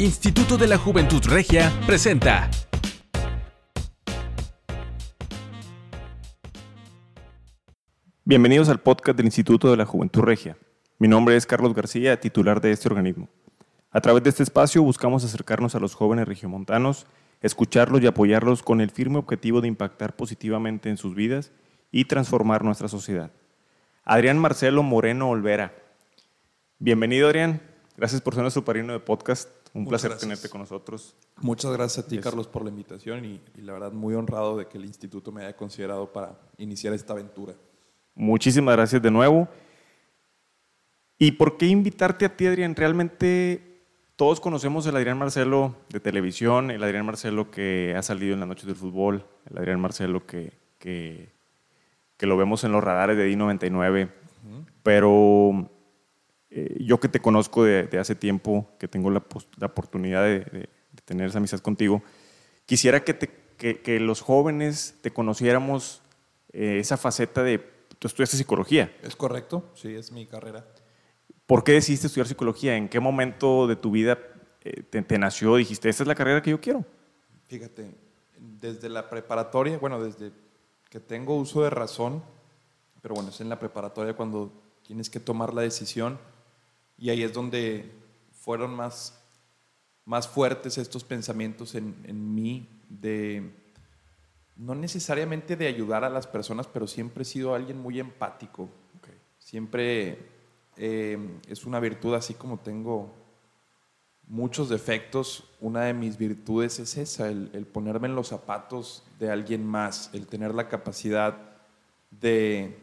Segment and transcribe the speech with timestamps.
[0.00, 2.50] Instituto de la Juventud Regia presenta.
[8.24, 10.56] Bienvenidos al podcast del Instituto de la Juventud Regia.
[10.98, 13.28] Mi nombre es Carlos García, titular de este organismo.
[13.90, 17.06] A través de este espacio buscamos acercarnos a los jóvenes regiomontanos,
[17.42, 21.52] escucharlos y apoyarlos con el firme objetivo de impactar positivamente en sus vidas
[21.92, 23.32] y transformar nuestra sociedad.
[24.04, 25.74] Adrián Marcelo Moreno Olvera.
[26.78, 27.60] Bienvenido, Adrián.
[27.98, 29.59] Gracias por ser nuestro padrino de podcast.
[29.72, 30.28] Un Muchas placer gracias.
[30.28, 31.14] tenerte con nosotros.
[31.36, 32.18] Muchas gracias a ti.
[32.18, 35.44] Carlos, por la invitación y, y la verdad muy honrado de que el instituto me
[35.44, 37.54] haya considerado para iniciar esta aventura.
[38.14, 39.48] Muchísimas gracias de nuevo.
[41.18, 42.74] ¿Y por qué invitarte a ti, Adrián?
[42.74, 43.84] Realmente
[44.16, 48.48] todos conocemos el Adrián Marcelo de televisión, el Adrián Marcelo que ha salido en las
[48.48, 51.30] noches del fútbol, el Adrián Marcelo que, que,
[52.16, 54.10] que lo vemos en los radares de D99.
[54.82, 55.70] Pero
[56.50, 59.22] eh, yo que te conozco de, de hace tiempo, que tengo la,
[59.58, 62.02] la oportunidad de, de- de tener esa amistad contigo,
[62.66, 66.02] quisiera que, te- que- que los jóvenes te conociéramos
[66.52, 67.58] eh, esa faceta de,
[68.00, 68.92] tú estudiaste psicología.
[69.02, 69.70] ¿Es correcto?
[69.74, 70.66] Sí, es mi carrera.
[71.46, 72.76] ¿Por qué decidiste estudiar psicología?
[72.76, 74.18] ¿En qué momento de tu vida
[74.62, 75.54] eh, te, te nació?
[75.56, 76.84] Dijiste, esta es la carrera que yo quiero.
[77.46, 77.92] Fíjate,
[78.38, 80.32] desde la preparatoria, bueno, desde
[80.88, 82.22] que tengo uso de razón,
[83.02, 86.18] pero bueno, es en la preparatoria cuando tienes que tomar la decisión
[87.00, 87.90] y ahí es donde
[88.32, 89.18] fueron más,
[90.04, 93.50] más fuertes estos pensamientos en, en mí de,
[94.54, 98.68] no necesariamente de ayudar a las personas, pero siempre he sido alguien muy empático.
[99.38, 100.18] Siempre
[100.76, 103.10] eh, es una virtud, así como tengo
[104.28, 109.30] muchos defectos, una de mis virtudes es esa, el, el ponerme en los zapatos de
[109.30, 111.36] alguien más, el tener la capacidad
[112.10, 112.78] de,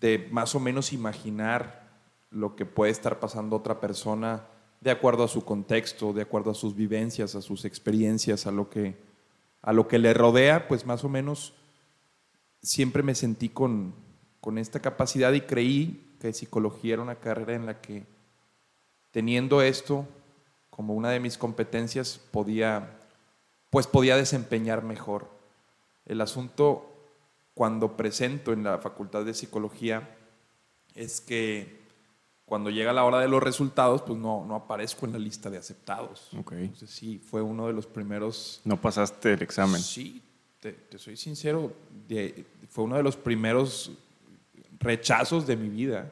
[0.00, 1.87] de más o menos imaginar
[2.30, 4.46] lo que puede estar pasando otra persona
[4.80, 8.70] de acuerdo a su contexto, de acuerdo a sus vivencias, a sus experiencias, a lo
[8.70, 8.96] que,
[9.62, 11.54] a lo que le rodea, pues más o menos
[12.62, 13.94] siempre me sentí con,
[14.40, 18.06] con esta capacidad y creí que psicología era una carrera en la que
[19.10, 20.06] teniendo esto
[20.70, 22.94] como una de mis competencias podía
[23.70, 25.28] pues podía desempeñar mejor.
[26.06, 26.90] El asunto
[27.54, 30.16] cuando presento en la Facultad de Psicología
[30.94, 31.77] es que
[32.48, 35.58] cuando llega la hora de los resultados, pues no, no aparezco en la lista de
[35.58, 36.30] aceptados.
[36.38, 36.52] Ok.
[36.52, 39.80] Entonces sí, fue uno de los primeros No pasaste el examen.
[39.80, 40.22] Sí,
[40.60, 41.72] te, te soy sincero,
[42.08, 43.92] de- fue uno de los primeros
[44.80, 46.10] rechazos de mi vida.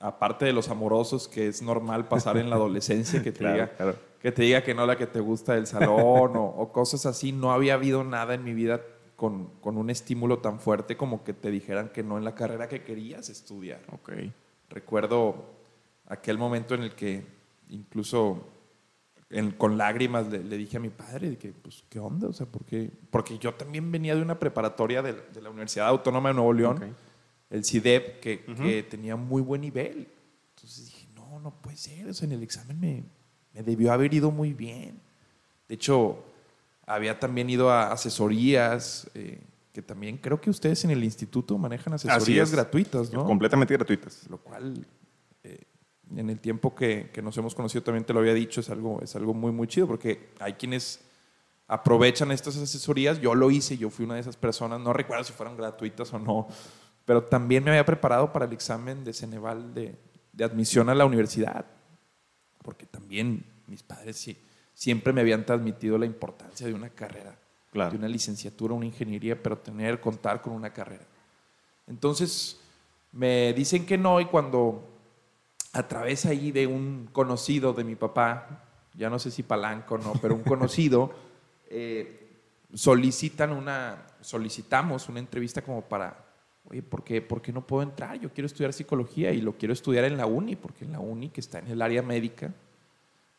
[0.00, 3.68] Aparte de los amorosos, que es normal pasar en la adolescencia, que te, Claro, diga,
[3.76, 3.96] claro.
[4.22, 7.32] que te diga que no la que te gusta del salón o, o cosas así.
[7.32, 8.80] No había habido nada en mi vida
[9.16, 12.68] con, con un estímulo tan fuerte como que te dijeran que no en la carrera
[12.68, 13.80] que querías estudiar.
[13.90, 14.12] Ok.
[14.70, 15.46] Recuerdo
[16.06, 17.24] aquel momento en el que
[17.70, 18.46] incluso
[19.30, 22.28] en- con lágrimas le, le dije a mi padre que, pues, ¿qué onda?
[22.28, 22.90] O sea, ¿por qué?
[23.10, 26.78] Porque yo también venía de una preparatoria de, de la Universidad Autónoma de Nuevo León,
[27.50, 30.08] el CIDEP, que, que tenía muy buen nivel.
[30.54, 32.08] Entonces dije, no, no puede ser.
[32.08, 33.04] O sea, en el examen me,
[33.54, 35.00] me debió haber ido muy bien.
[35.68, 36.24] De hecho,
[36.86, 39.38] había también ido a asesorías, eh,
[39.78, 42.52] que también creo que ustedes en el instituto manejan asesorías es.
[42.52, 43.24] gratuitas, ¿no?
[43.24, 44.28] Completamente gratuitas.
[44.28, 44.84] lo cual
[45.44, 45.62] eh,
[46.16, 49.00] en el tiempo que, que nos hemos conocido también te lo había dicho, es algo,
[49.02, 50.98] es algo muy, muy chido, porque hay quienes
[51.68, 55.32] aprovechan estas asesorías, yo lo hice, yo fui una de esas personas, no recuerdo si
[55.32, 56.48] fueron gratuitas o no,
[57.04, 59.94] pero también me había preparado para el examen de Ceneval de,
[60.32, 61.66] de admisión a la universidad,
[62.64, 64.36] porque también mis padres sí,
[64.74, 67.38] siempre me habían transmitido la importancia de una carrera,
[67.70, 67.90] Claro.
[67.90, 71.04] de una licenciatura, una ingeniería, pero tener, contar con una carrera.
[71.86, 72.58] Entonces,
[73.12, 74.88] me dicen que no y cuando
[75.72, 78.64] a través ahí de un conocido de mi papá,
[78.94, 81.12] ya no sé si palanco o no, pero un conocido,
[81.70, 82.28] eh,
[82.74, 86.24] solicitan una, solicitamos una entrevista como para,
[86.68, 88.18] oye, ¿por qué, ¿por qué no puedo entrar?
[88.18, 91.28] Yo quiero estudiar psicología y lo quiero estudiar en la uni, porque en la uni,
[91.28, 92.52] que está en el área médica,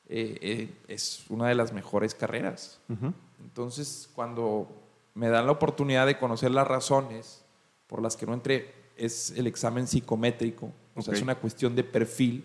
[0.07, 2.79] eh, eh, es una de las mejores carreras.
[2.89, 3.13] Ujú.
[3.43, 4.67] Entonces, cuando
[5.13, 7.43] me dan la oportunidad de conocer las razones
[7.87, 11.83] por las que no entré, es el examen psicométrico, o sea, es una cuestión de
[11.83, 12.43] perfil,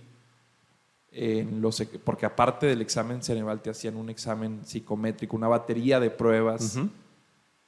[1.17, 6.11] en los, porque aparte del examen Ceneval te hacían un examen psicométrico, una batería de
[6.11, 6.76] pruebas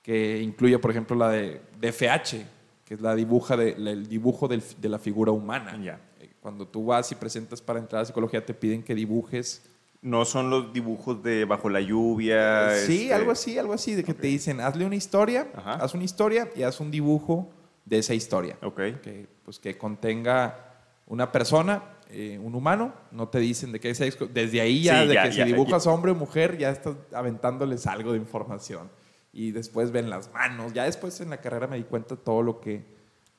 [0.02, 2.44] que incluye, por ejemplo, la de, de FH,
[2.84, 5.72] que es la dibuja de, la- el dibujo del- de la figura humana.
[6.20, 9.62] Eh, Cuando tú vas y presentas para entrar a psicología, te piden que dibujes
[10.02, 12.70] No son los dibujos de bajo la lluvia.
[12.86, 15.74] Sí, este, algo así, algo así, de que te dicen, hazle una historia, Ajá.
[15.74, 17.50] haz una historia y haz un dibujo
[17.84, 18.58] de esa historia.
[18.62, 18.76] Ok.
[19.02, 20.74] Que, pues, que contenga
[21.06, 24.26] una persona, eh, un humano, no te dicen de qué sexo.
[24.26, 26.94] Desde ahí ya, Sí, de ya, que ya, si dibujas hombre o mujer, ya estás
[27.12, 28.90] aventándoles algo de información.
[29.32, 30.72] Y después ven las manos.
[30.72, 32.84] Ya después en la carrera me di cuenta de todo lo que,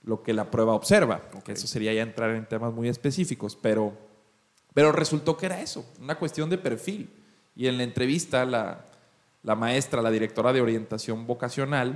[0.03, 1.29] lo que la prueba observa.
[1.43, 3.55] Que eso sería ya entrar en temas muy específicos.
[3.55, 3.97] Pero,
[4.77, 7.09] pero resultó que era eso, una cuestión de perfil.
[7.55, 8.85] Y en la entrevista, la,
[9.41, 11.95] la maestra, la directora de orientación vocacional,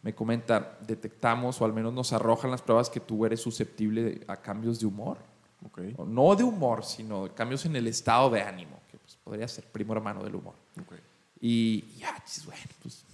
[0.00, 4.38] me comenta, detectamos o al menos nos arrojan las pruebas que tú eres susceptible a
[4.38, 5.18] cambios de humor.
[5.66, 5.80] Ok.
[5.98, 9.64] O No de humor, sino cambios en el estado de ánimo, que pues, podría ser
[9.64, 10.54] primo hermano del humor.
[10.80, 10.94] ok.
[11.42, 13.04] Y ya, chis, bueno, pues,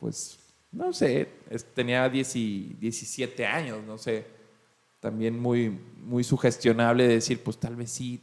[0.00, 0.38] pues,
[0.72, 1.28] no sé,
[1.76, 4.26] tenía 10 y 17 años, no sé,
[4.98, 8.20] también muy, muy sugestionable de decir, pues tal vez sí,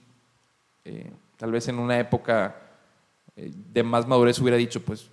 [0.85, 2.55] eh, tal vez en una época
[3.35, 5.09] eh, de más madurez hubiera dicho, pues,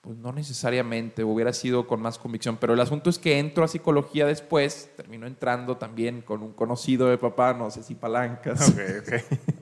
[0.00, 3.68] pues no necesariamente, hubiera sido con más convicción, pero el asunto es que entro a
[3.68, 8.68] psicología después, termino entrando también con un conocido de papá, no sé si palancas.
[8.68, 9.12] Ok, ok.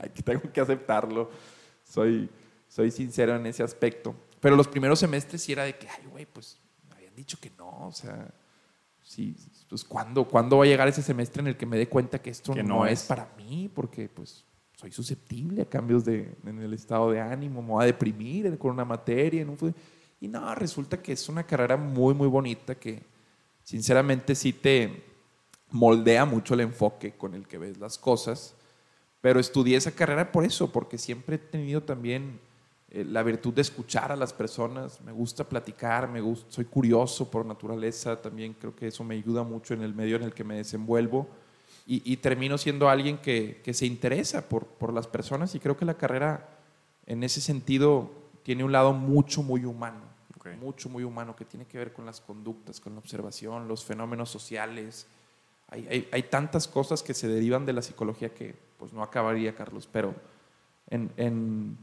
[0.05, 1.31] Aquí tengo que aceptarlo.
[1.83, 2.29] Soy,
[2.69, 4.15] soy sincero en ese aspecto.
[4.41, 7.51] Pero los primeros semestres sí era de que, ay, güey, pues me habían dicho que
[7.57, 7.87] no.
[7.87, 8.29] O sea,
[9.03, 9.35] sí,
[9.69, 12.31] pues ¿cuándo, ¿cuándo va a llegar ese semestre en el que me dé cuenta que
[12.31, 13.03] esto Que no, no es.
[13.03, 13.09] es.
[13.09, 13.71] para mí?
[13.75, 14.45] Porque, pues,
[14.77, 18.73] soy susceptible a cambios de, en el estado de ánimo, me voy a deprimir con
[18.73, 19.45] una materia.
[20.21, 23.03] Y no, resulta que es una carrera muy, muy bonita que,
[23.65, 25.03] sinceramente, sí te
[25.71, 28.55] moldea mucho el enfoque con el que ves las cosas.
[29.23, 32.39] Pero estudié esa carrera por eso, porque siempre he tenido también
[32.91, 35.01] eh, la virtud de escuchar a las personas.
[35.01, 38.21] Me gusta platicar, me gusta, soy curioso por naturaleza.
[38.21, 41.27] También creo que eso me ayuda mucho en el medio en el que me desenvuelvo.
[41.87, 45.55] Y, y termino siendo alguien que, que se interesa por, por las personas.
[45.55, 46.49] Y creo que la carrera,
[47.07, 48.11] en ese sentido,
[48.43, 50.01] tiene un lado mucho, muy humano.
[50.37, 50.49] Ok.
[50.61, 54.31] Mucho, muy humano, que tiene que ver con las conductas, con la observación, los fenómenos
[54.31, 55.07] sociales.
[55.69, 59.55] Hay, hay- hay tantas cosas que se derivan de la psicología que pues no acabaría,
[59.55, 60.15] Carlos, pero
[60.91, 61.77] en, en,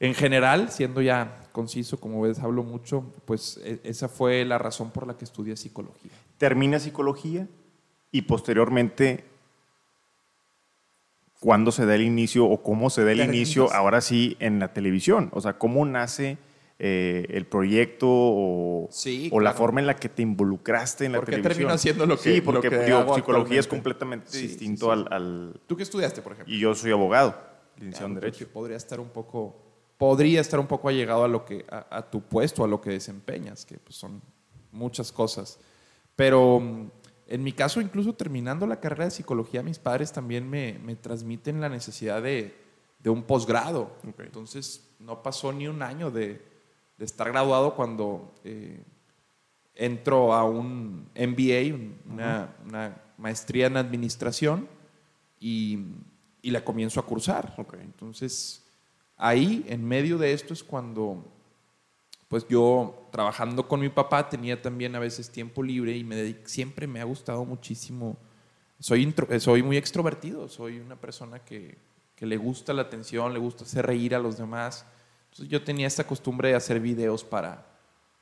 [0.00, 4.90] en general, siendo ya conciso, como ves, hablo mucho, pues e- esa fue la razón
[4.90, 6.10] por la que estudié psicología.
[6.36, 7.46] Termina psicología
[8.14, 9.24] y posteriormente,
[11.40, 14.72] ¿cuándo se da el inicio o cómo se da el inicio ahora sí en la
[14.72, 15.30] televisión?
[15.32, 16.38] O sea, ¿cómo nace
[16.78, 19.58] eh, el proyecto o, Sí, o la claro.
[19.58, 21.52] forma en la que te involucraste en la ¿Por qué televisión?
[21.56, 24.92] termino haciendo lo que- Sí, lo porque que digo, psicología es completamente Sí, distinto sí.
[24.92, 26.54] Al, al- ¿Tú qué estudiaste, por ejemplo?
[26.54, 27.36] Y yo soy abogado,
[27.78, 28.48] licenciado en Derecho.
[28.48, 29.56] Podría estar un poco,
[29.98, 32.90] podría estar un poco allegado a lo que, a, a tu puesto, a lo que
[32.90, 34.22] desempeñas, que pues, son
[34.70, 35.58] muchas cosas.
[36.16, 36.60] Pero
[37.26, 41.60] en mi caso, incluso terminando la carrera de psicología, mis padres también me, me transmiten
[41.60, 42.54] la necesidad de,
[43.00, 43.96] de un posgrado.
[44.08, 44.20] Ok.
[44.20, 46.42] Entonces, no pasó ni un año de,
[46.98, 48.82] de estar graduado cuando eh,
[49.74, 54.68] entro a un MBA, un- una, una maestría en administración,
[55.40, 55.78] y,
[56.42, 57.54] y la comienzo a cursar.
[57.58, 57.74] Ok.
[57.80, 58.62] Entonces,
[59.16, 61.24] ahí, en medio de esto, es cuando,
[62.28, 66.86] pues yo, trabajando con mi papá, tenía también a veces tiempo libre y me siempre
[66.86, 68.16] me ha gustado muchísimo.
[68.80, 71.78] Soy, intro- eh, soy muy extrovertido, soy una persona que,
[72.16, 74.84] que le gusta la atención, le gusta hacer reír a los demás.
[75.30, 77.66] Entonces yo tenía esta costumbre de hacer videos para,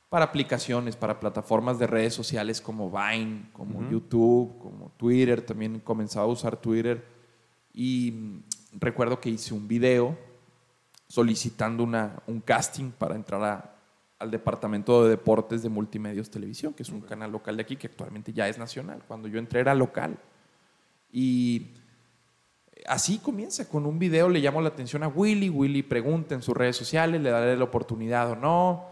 [0.09, 3.89] para aplicaciones, para plataformas de redes sociales como Vine, como.
[3.89, 5.41] YouTube, como Twitter.
[5.41, 7.03] También comenzaba a usar Twitter.
[7.73, 8.13] Y
[8.79, 10.17] recuerdo que hice un video
[11.07, 13.72] solicitando una, un casting para entrar a-
[14.23, 17.87] al departamento de deportes de Multimedios Televisión, que es un canal local de aquí que
[17.87, 19.03] actualmente ya es nacional.
[19.05, 20.17] Cuando yo entré era local.
[21.11, 21.67] Y
[22.87, 26.55] así comienza, con un video le llamo la atención a Willy, Willy pregunta en sus
[26.55, 28.85] redes sociales, le daré la oportunidad o no.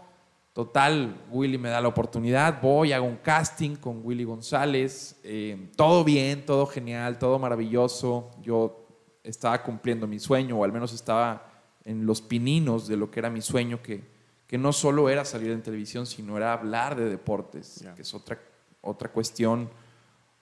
[0.52, 6.04] Total, Willy me da la oportunidad, voy, hago un casting con Willy González, eh, todo
[6.04, 8.30] bien, todo genial, todo maravilloso.
[8.42, 8.86] Yo
[9.24, 11.50] estaba cumpliendo mi sueño, o al menos estaba
[11.86, 14.11] en los pininos de lo que era mi sueño, que,
[14.52, 18.38] que no solo era salir en televisión, sino era hablar de deportes, que es otra,
[18.82, 19.70] otra cuestión,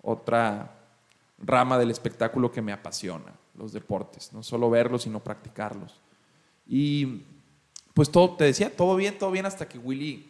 [0.03, 0.69] otra
[1.39, 6.01] rama del espectáculo que me apasiona, los deportes, no solo verlos, sino practicarlos.
[6.67, 7.23] Y
[7.95, 10.29] pues todo, te decía, todo bien, todo bien, hasta que Willy,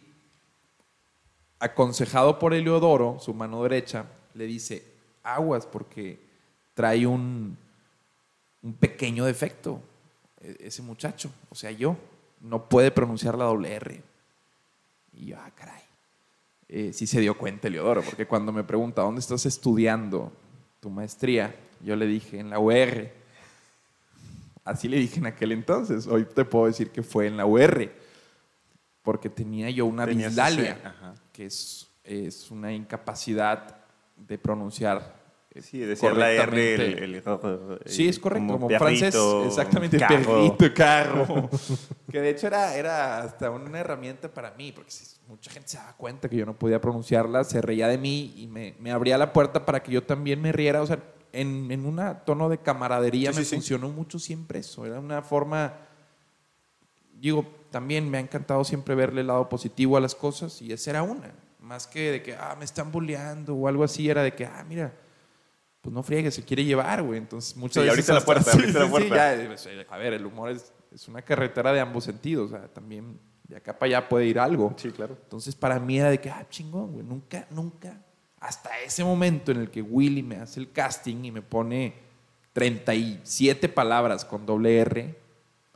[1.57, 4.85] aconsejado por Heliodoro, su mano derecha, le dice,
[5.23, 6.19] aguas porque
[6.75, 7.57] trae un,
[8.61, 9.81] un pequeño defecto,
[10.39, 11.97] e- ese muchacho, o sea, yo,
[12.41, 14.01] no puede pronunciar la doble R.
[15.13, 15.81] Y yo, ah, caray.
[16.67, 20.31] Eh, sí se dio cuenta Heliodoro, porque cuando me pregunta, ¿dónde estás estudiando
[20.79, 21.53] tu maestría?
[21.81, 23.11] Yo le dije, en la UR.
[24.63, 26.07] Así le dije en aquel entonces.
[26.07, 27.91] Hoy te puedo decir que fue en la UR,
[29.01, 31.15] porque tenía yo una ajá.
[31.33, 33.77] que es, es una incapacidad
[34.15, 35.20] de pronunciar
[35.59, 37.03] Sí, decía la R, correctamente.
[37.03, 39.15] el, el- Sí, es correcto, como, perrito, francés,
[39.47, 40.55] exactamente, carro.
[40.57, 41.49] perrito, carro.
[42.09, 45.77] que de hecho era, era hasta una herramienta para mí, porque si mucha gente se
[45.77, 49.17] daba cuenta que yo no podía pronunciarla, se reía de mí y me, me abría
[49.17, 50.81] la puerta para que yo también me riera.
[50.81, 50.99] O sea,
[51.33, 53.55] en, en un tono de camaradería Sí, me sí, sí.
[53.57, 54.85] funcionó mucho siempre eso.
[54.85, 55.73] Era una forma,
[57.19, 60.91] digo, también me ha encantado siempre verle el lado positivo a las cosas y esa
[60.91, 61.31] era una.
[61.59, 64.65] Más que de que, ah, me están bulleando o algo así, era de que, ah,
[64.67, 64.93] mira,
[65.81, 67.17] pues no friegue, se quiere llevar, güey.
[67.17, 68.09] Entonces, muchas Sí, veces.
[68.09, 69.35] abriste la hasta- puerta, Sí, la sí, sí, puerta.
[69.35, 72.51] ya, pues, eh, a ver, el humor es, es una carretera de ambos sentidos.
[72.51, 74.73] O sea, también de acá para allá puede ir algo.
[74.77, 75.17] Sí, claro.
[75.23, 77.05] Entonces, para mí era de que, ah, chingón, güey.
[77.05, 78.01] Nunca, nunca,
[78.39, 81.93] hasta ese momento en el que Willy me hace el casting y me pone
[82.53, 85.15] 37 palabras con doble R,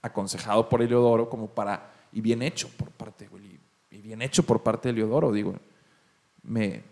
[0.02, 1.92] aconsejado por Eleodoro, como para.
[2.14, 3.60] Y bien hecho por parte de Willy.
[3.92, 5.56] Y bien hecho por parte de Eleodoro, digo
[6.44, 6.84] me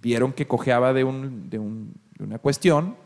[0.00, 2.96] vieron que cojeaba de, un, de, un- de una cuestión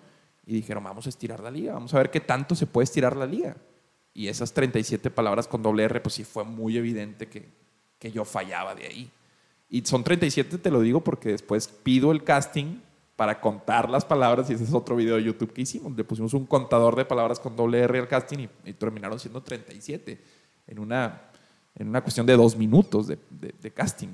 [0.46, 3.16] y dijeron, vamos a estirar la liga, vamos a ver qué tanto se puede estirar
[3.16, 3.56] la liga.
[4.12, 7.48] Y esas 37 palabras con doble R, pues sí fue muy evidente que,
[7.98, 9.10] que yo fallaba de ahí.
[9.70, 12.78] Y son 37, te lo digo, porque después pido el casting
[13.16, 15.96] para contar las palabras y ese es otro video de YouTube que hicimos.
[15.96, 19.42] Le pusimos un contador de palabras con doble R al casting y, y terminaron siendo
[19.42, 20.20] 37
[20.66, 21.22] en una,
[21.76, 24.08] en una cuestión de dos minutos de- de- de casting.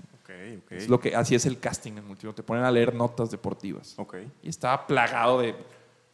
[0.76, 2.34] Es lo que, así es el casting en Multimedios.
[2.36, 3.94] Te ponen a leer notas deportivas.
[4.42, 5.54] Y estaba plagado de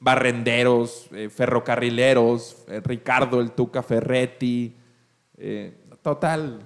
[0.00, 4.74] barrenderos, eh, ferrocarrileros, eh, Ricardo, el Tuca Ferretti.
[5.38, 6.60] eh, total,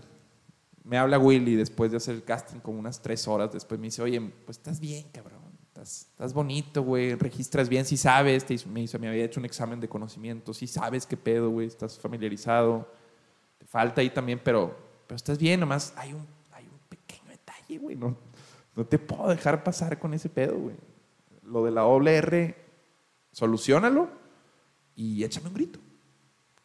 [0.85, 3.53] me habla Willy después de hacer el casting como unas tres horas.
[3.53, 5.41] Después me dice, oye, pues estás bien, cabrón.
[5.69, 7.15] Estás, estás bonito, güey.
[7.15, 8.45] Registras bien, si sabes.
[8.45, 10.53] Te hizo- me, hizo, me había hecho un examen de conocimiento.
[10.53, 11.67] Si sabes qué pedo, güey.
[11.69, 12.87] Estás familiarizado.
[13.59, 14.77] Te falta ahí también, pero,
[15.07, 15.61] pero estás bien.
[15.61, 16.27] Nomás hay un,
[17.71, 17.97] detalle, güey.
[17.97, 18.17] No,
[18.77, 20.77] no te puedo dejar pasar con ese pedo, güey.
[21.45, 22.55] Lo de la doble R,
[23.33, 24.09] solucionalo
[24.95, 25.79] y échame un grito.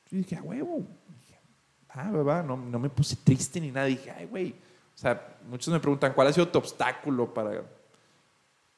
[0.09, 0.83] Yo dije, a huevo.
[1.19, 1.39] Dije,
[1.89, 3.87] ah, no, no me puse triste ni nada.
[3.87, 4.51] Dije, ay, güey.
[4.93, 7.63] O sea, muchos me preguntan, ¿cuál ha sido tu obstáculo para,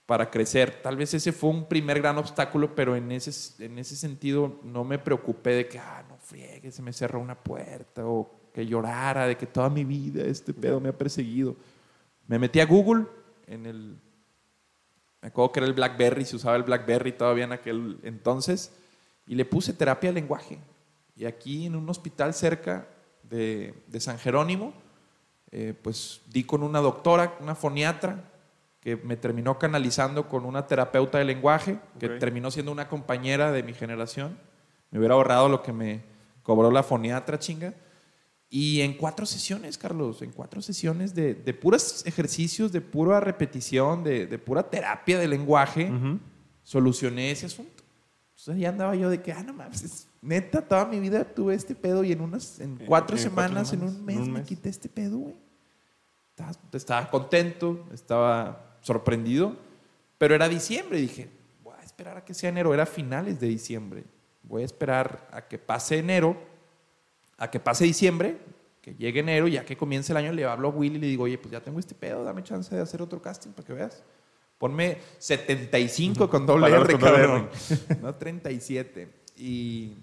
[0.06, 0.82] para crecer?
[0.82, 4.84] Tal vez ese fue un primer gran obstáculo, pero en ese, en ese sentido no
[4.84, 9.28] me preocupé de que, ah, no friegue, se me cerró una puerta o que llorara,
[9.28, 11.56] de que toda mi vida este pedo me ha perseguido.
[12.28, 13.06] Me metí a Google
[13.48, 13.98] en el.
[15.22, 18.72] Me acuerdo que era el Blackberry, se usaba el Blackberry todavía en aquel entonces,
[19.26, 20.60] y le puse terapia de lenguaje.
[21.16, 22.88] Y aquí en un hospital cerca
[23.24, 24.74] de, de San Jerónimo,
[25.52, 28.24] eh, pues di con una doctora, una foniatra,
[28.80, 33.64] que me terminó canalizando con una terapeuta de lenguaje, que terminó siendo una compañera de
[33.64, 34.38] mi generación.
[34.92, 36.04] Me hubiera ahorrado lo que me
[36.44, 37.74] cobró la foniatra chinga.
[38.50, 44.04] Y en cuatro sesiones, Carlos, en cuatro sesiones de, de puros ejercicios, de pura repetición,
[44.04, 45.92] de, de pura terapia de lenguaje,
[46.64, 47.84] solucioné ese asunto.
[48.38, 51.56] Entonces ya andaba yo de que, ah, no mames, es- neta, toda mi vida tuve
[51.56, 54.16] este pedo y en unas, en En- cuatro en cuatro semanas, en semanas, un mes,
[54.16, 54.48] en un me mes.
[54.48, 55.36] quité este pedo, güey.
[56.30, 59.58] Estaba, estaba contento, estaba sorprendido,
[60.18, 61.30] pero era diciembre dije,
[61.64, 64.04] voy a esperar a que sea enero, era finales de diciembre.
[64.44, 66.38] Voy a esperar a que pase enero,
[67.38, 68.38] a que pase diciembre,
[68.82, 71.24] que llegue enero, ya que comience el año, le hablo a Willy y le digo,
[71.24, 74.04] oye, pues ya tengo este pedo, dame chance de hacer otro casting para que veas.
[74.58, 77.50] Ponme 75 con doble Palabras R, cabrón.
[78.02, 79.08] No 37.
[79.38, 79.94] Y,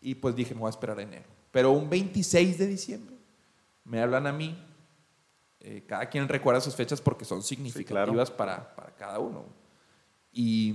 [0.00, 1.28] y pues dije, me voy a esperar a enero.
[1.50, 3.16] Pero un 26 de diciembre
[3.84, 4.58] me hablan a mí.
[5.60, 9.44] Eh, cada quien recuerda sus fechas porque son significativas para, para cada uno.
[10.32, 10.74] Y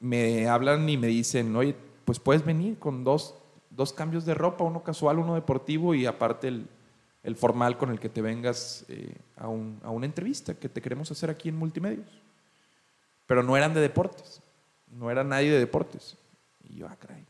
[0.00, 3.34] me hablan y me dicen, oye, pues puedes venir con dos,
[3.74, 8.08] dos cambios de ropa, uno casual, uno deportivo y aparte el, formal con el que
[8.08, 12.06] te vengas eh, a, un- a una entrevista que te queremos hacer aquí en Multimedios.
[13.26, 14.40] Pero no eran de deportes,
[14.88, 16.16] no era nadie de deportes.
[16.68, 17.24] Y yo, ah, caray.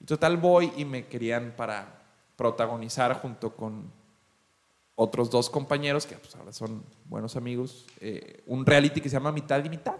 [0.00, 2.02] Y total voy y me querían para
[2.36, 3.90] protagonizar junto con
[4.94, 9.32] otros dos compañeros, que pues, ahora son buenos amigos, eh, un reality que se llama
[9.32, 9.96] Mitad y Mitad,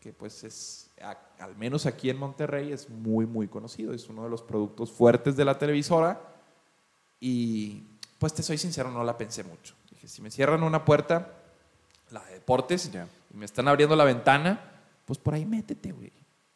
[0.00, 3.92] que pues es, a- al menos aquí en Monterrey, es muy, muy conocido.
[3.94, 6.20] Es uno de los productos fuertes de la televisora.
[7.20, 7.82] Y
[8.18, 9.74] pues te soy sincero, no la pensé mucho.
[9.90, 11.32] Dije, si me cierran una puerta,
[12.10, 13.08] la de deportes, Ya.
[13.32, 14.60] y me están abriendo la ventana,
[15.04, 16.12] pues por ahí métete, güey.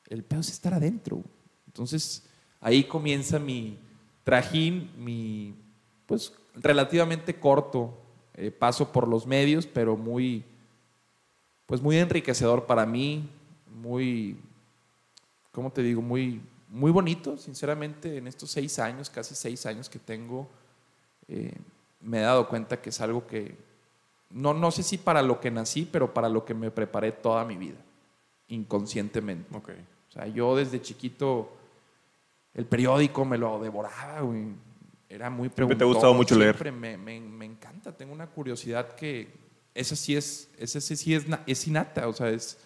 [0.09, 1.23] El pedo es estar adentro.
[1.67, 2.25] Entonces,
[2.61, 3.79] ahí comienza mi
[4.25, 5.55] trajín, mi,
[6.07, 7.99] pues, relativamente corto
[8.35, 10.45] eh, paso por los medios, pero muy,
[11.67, 13.29] pues, muy enriquecedor para mí,
[13.75, 14.37] muy,
[15.53, 16.01] ¿cómo te digo?
[16.03, 20.49] Muy, muy bonito, sinceramente, en estos seis años, casi seis años que tengo,
[21.29, 21.55] eh,
[22.01, 23.57] me he dado cuenta que es algo que,
[24.31, 27.45] no, no sé si para lo que nací, pero para lo que me preparé toda
[27.45, 27.77] mi vida.
[28.49, 29.55] inconscientemente.
[29.57, 29.71] Ok.
[30.09, 31.51] O sea, yo desde chiquito
[32.55, 34.45] el periódico me lo devoraba, güey.
[35.09, 35.89] Era muy Siempre te ha preguntón.
[35.95, 36.55] gustado mucho leer.
[36.55, 37.93] Siempre me, me- me encanta.
[37.97, 39.29] Tengo una curiosidad que
[39.75, 42.09] esa sí es, esa sí, es, es innata.
[42.09, 42.59] O sea, es,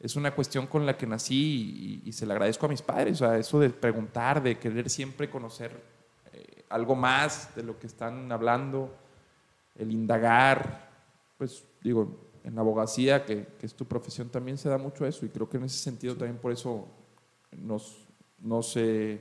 [0.00, 3.20] es una cuestión con la que nací y, y se la agradezco a mis padres.
[3.20, 5.72] O sea, eso de preguntar, de querer siempre conocer
[6.32, 8.94] eh, algo más de lo que están hablando,
[9.76, 10.90] el indagar.
[11.38, 15.24] Pues digo, en la abogacía, que, que es tu profesión, también se da mucho eso.
[15.24, 16.86] Y creo que en ese sentido también por eso
[17.52, 18.06] nos,
[18.38, 19.20] nos eh,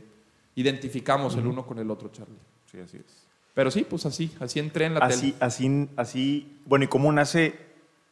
[0.56, 2.38] identificamos el uno con el otro, Charlie.
[2.70, 3.28] Sí, así es.
[3.54, 5.46] Pero sí, pues así, así entré en la Así, tele.
[5.46, 7.54] así, así, bueno, ¿y cómo nace?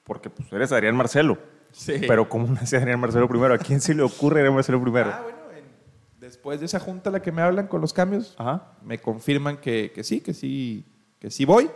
[0.04, 1.38] Porque pues eres Adrián Marcelo.
[1.72, 2.02] Sí.
[2.08, 3.54] Pero ¿cómo nace Adrián Marcelo primero?
[3.54, 5.12] ¿A quién se le ocurre Adrián Marcelo primero?
[5.14, 8.36] Ah, bueno, en- después de esa junta a la que me hablan con los cambios,
[8.38, 8.74] Ajá.
[8.84, 10.86] me confirman que, que sí, que sí,
[11.20, 11.70] que sí voy.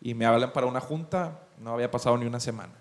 [0.00, 2.72] Y me hablan para una junta, no había pasado ni una semana.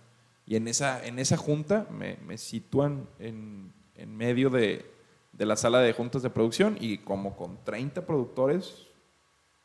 [0.46, 4.86] Y en esa, en esa junta me, me sitúan en, en medio de,
[5.32, 8.88] de la sala de juntas de producción y como con 30 productores,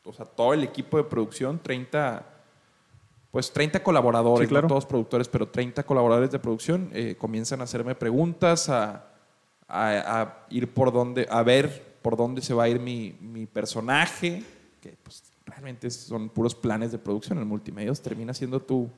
[0.03, 2.25] o sea, todo el equipo de producción, 30,
[3.37, 4.63] pues 30 colaboradores, Sí, claro.
[4.63, 9.11] no todos productores, pero 30 colaboradores de producción, eh, comienzan a hacerme preguntas, a,
[9.67, 13.45] a- a ir por dónde, a ver por dónde se va a ir mi, mi
[13.45, 14.41] personaje,
[14.81, 17.37] que pues realmente son puros planes de producción.
[17.37, 18.89] El multimedios termina siendo tú,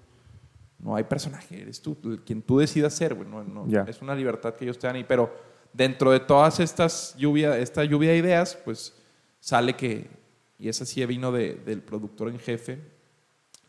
[0.80, 3.82] no hay personaje, eres tú, quien tú decidas ser, güey, no- no, Ya.
[3.90, 4.96] es una libertad que ellos te dan.
[4.96, 5.36] Y, pero
[5.74, 8.96] dentro de todas estas lluvia, esta lluvia de ideas, pues
[9.42, 10.10] sale que,
[10.58, 12.98] y esa sí vino de- del productor en jefe,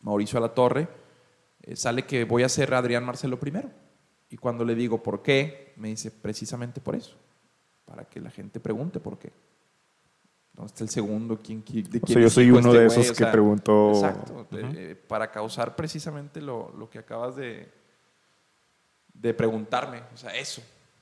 [0.01, 0.87] Mauricio Alatorre,
[1.63, 3.69] eh, sale que voy a ser Adrián Marcelo primero.
[4.29, 7.15] Y cuando le digo por qué, me dice precisamente por eso,
[7.85, 9.31] para que la gente pregunte por qué.
[10.53, 11.39] ¿Dónde está el segundo?
[11.41, 12.99] ¿Quién, quién- de O quién sea, yo soy uno este de güey?
[12.99, 13.91] esos O que sea, preguntó.
[13.91, 17.71] Exacto, eh, para causar precisamente lo, lo que acabas de,
[19.13, 20.61] de preguntarme, o sea, eso,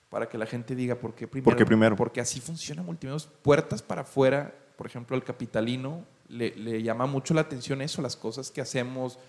[0.10, 1.46] para que la gente diga por qué primero.
[1.52, 1.96] ¿Por qué primero?
[1.96, 7.34] Porque así funciona Multimedios, puertas para afuera, por ejemplo, al capitalino le, le llama mucho
[7.34, 9.20] la atención eso, las cosas que hacemos,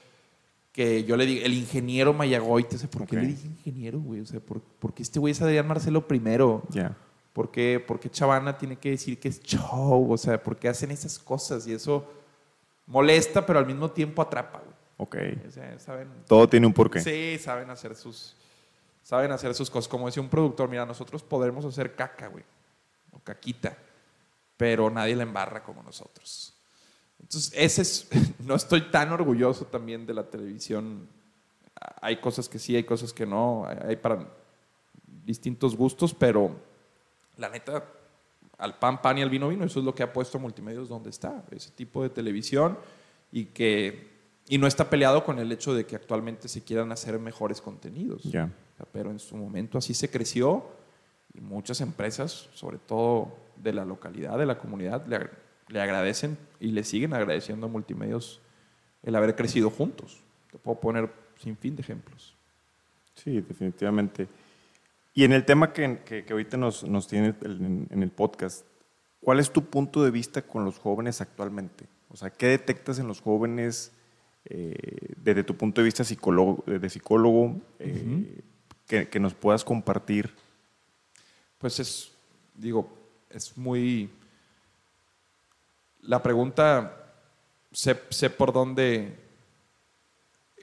[0.70, 4.20] que yo le digo, el ingeniero Mayagoite, o sea, ¿por qué le dije ingeniero, güey?
[4.20, 6.62] O sea, ¿por, por qué este güey es Adrián Marcelo primero?
[6.68, 6.96] Ya.
[7.32, 10.12] ¿Por qué, por qué Chavana tiene que decir que es show?
[10.12, 11.66] O sea, ¿por qué hacen esas cosas?
[11.66, 12.08] Y eso
[12.86, 14.76] molesta, pero al mismo tiempo atrapa, güey.
[14.98, 15.16] Ok.
[15.48, 17.00] O sea, saben, Todo tiene un porqué.
[17.00, 18.36] Sí, saben hacer sus
[19.02, 19.88] saben hacer sus cosas.
[19.88, 22.44] Como decía un productor, mira, nosotros podremos hacer caca, güey,
[23.10, 23.76] o caquita,
[24.60, 26.52] pero nadie la embarra como nosotros.
[27.18, 28.08] Entonces, ese es,
[28.40, 31.08] no estoy tan orgulloso también de la televisión.
[32.02, 34.28] Hay cosas que sí, hay cosas que no, hay para
[35.24, 36.54] distintos gustos, pero
[37.38, 37.86] la neta,
[38.58, 41.08] al pan, pan y al vino, vino, eso es lo que ha puesto Multimedios donde
[41.08, 42.76] está, ese tipo de televisión
[43.32, 44.10] y que
[44.46, 48.24] y no está peleado con el hecho de que actualmente se quieran hacer mejores contenidos.
[48.24, 48.50] Sea,
[48.92, 50.66] pero en su momento así se creció
[51.32, 55.28] y muchas empresas, sobre todo de la localidad, de la comunidad, le,
[55.68, 58.40] le agradecen y le siguen agradeciendo a Multimedios
[59.02, 60.20] el haber crecido juntos.
[60.50, 62.34] Te puedo poner sin fin de ejemplos.
[63.14, 64.28] Sí, definitivamente.
[65.14, 68.10] Y en el tema que, que, que ahorita nos, nos tiene el- en, en el
[68.10, 68.64] podcast,
[69.20, 71.86] ¿cuál es tu punto de vista con los jóvenes actualmente?
[72.08, 73.92] O sea, ¿qué detectas en los jóvenes
[74.46, 78.40] eh, desde tu punto de vista psicólogo, de psicólogo eh,
[78.86, 80.34] que, que nos puedas compartir?
[81.58, 82.12] Pues es,
[82.54, 82.88] digo,
[83.30, 84.10] es muy...
[86.02, 87.14] La pregunta,
[87.72, 89.18] sé, sé por dónde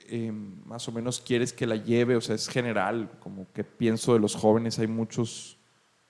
[0.10, 4.14] eh, más o menos quieres que la lleve, o sea, es general, como que pienso
[4.14, 5.58] de los jóvenes, hay muchos...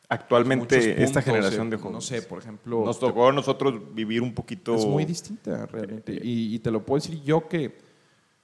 [0.09, 1.95] Actualmente, muchos esta generación eh, de jóvenes.
[1.95, 2.85] No sé, por ejemplo...
[2.85, 4.75] Nos tocó a nosotros vivir un poquito...
[4.75, 6.13] Es muy distinta realmente.
[6.13, 7.77] Y, y te lo puedo decir yo que,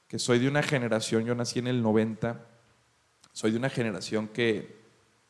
[0.07, 2.45] que soy de una generación, yo nací en el 90,
[3.31, 4.82] soy de una generación que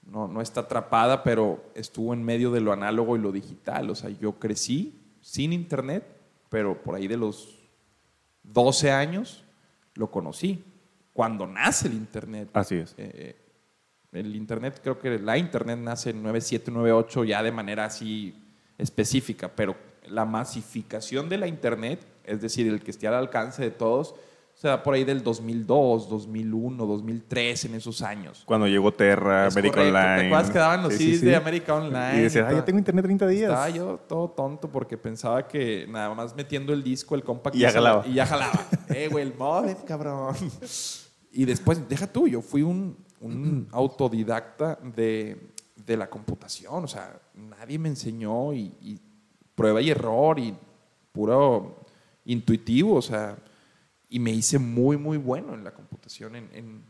[0.05, 3.89] no, no está atrapada, pero estuvo en medio de lo análogo y lo digital.
[3.89, 6.05] O sea, yo crecí sin internet,
[6.49, 7.59] pero por ahí de los
[8.43, 9.43] 12 años
[9.95, 10.63] lo conocí.
[11.13, 12.49] Cuando nace el internet.
[12.53, 12.95] Así es.
[12.97, 13.35] Eh,
[14.11, 18.35] el internet, creo que la internet nace en 97, 98 ya de manera así
[18.77, 19.75] específica, pero
[20.07, 24.15] la masificación de la internet, es decir, el que esté al alcance de todos,
[24.63, 28.43] se da por ahí del 2002, 2001, 2003, en esos años.
[28.45, 30.21] Cuando llegó Terra, Es América correcto, Online.
[30.21, 31.25] ¿Te acuerdas que daban los Sí, CDs sí.
[31.25, 32.17] de América Online?
[32.17, 33.49] Y decías, ah, ya tengo internet 30 días.
[33.49, 37.59] Estaba yo todo tonto porque pensaba que nada más metiendo el disco, el compact Y
[37.59, 38.07] ya jalaba.
[38.07, 38.53] Y ya jalaba.
[38.87, 40.33] eh, güey, el modem, cabrón.
[41.33, 45.45] Y después, deja tú, yo fui un, un autodidacta de,
[45.75, 46.85] de la computación.
[46.85, 48.97] O sea, nadie me enseñó y, y
[49.55, 50.55] prueba y error y
[51.11, 51.83] puro
[52.23, 52.95] intuitivo.
[52.95, 53.35] O sea,
[54.13, 56.83] y me hice muy, muy bueno en la computación, en, en,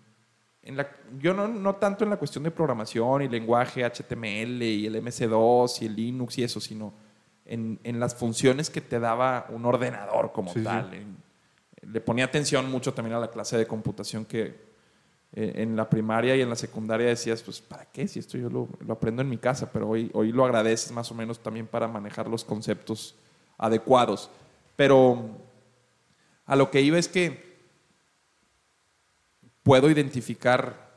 [0.61, 0.87] en la,
[1.19, 5.81] yo no, no tanto en la cuestión de programación y lenguaje HTML y el MC2
[5.81, 6.93] y el Linux y eso, sino
[7.45, 10.65] en, en las funciones que te daba un ordenador como Sí, sí.
[10.65, 10.93] tal.
[10.93, 11.17] En-
[11.91, 14.55] le ponía atención mucho también a la clase de computación que
[15.33, 18.07] eh, en la primaria y en la secundaria decías, pues, ¿para qué?
[18.07, 21.11] Si esto yo lo, lo aprendo en mi casa, pero hoy, hoy lo agradeces más
[21.11, 23.15] o menos también para manejar los conceptos
[23.57, 24.29] adecuados.
[24.77, 25.29] Pero
[26.45, 27.53] a lo que iba es que
[29.63, 30.91] puedo identificar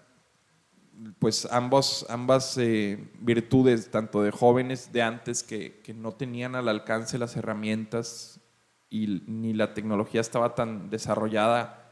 [1.19, 6.69] pues ambos, ambas eh, virtudes, tanto de jóvenes de antes que, que no tenían al
[6.69, 8.41] alcance las herramientas
[8.89, 11.87] y ni la tecnología estaba tan desarrollada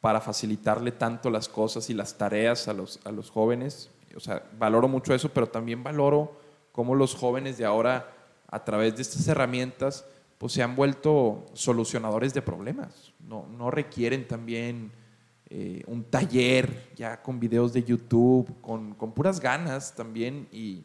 [0.00, 3.90] para facilitarle tanto las cosas y las tareas a los, a los jóvenes.
[4.14, 6.40] O sea, valoro mucho eso, pero también valoro
[6.72, 8.12] cómo los jóvenes de ahora,
[8.48, 10.06] a través de estas herramientas,
[10.38, 13.12] pues se han vuelto solucionadores de problemas.
[13.20, 14.92] No, no requieren también
[15.48, 20.48] eh, un taller ya con videos de YouTube, con, con puras ganas también.
[20.52, 20.84] Y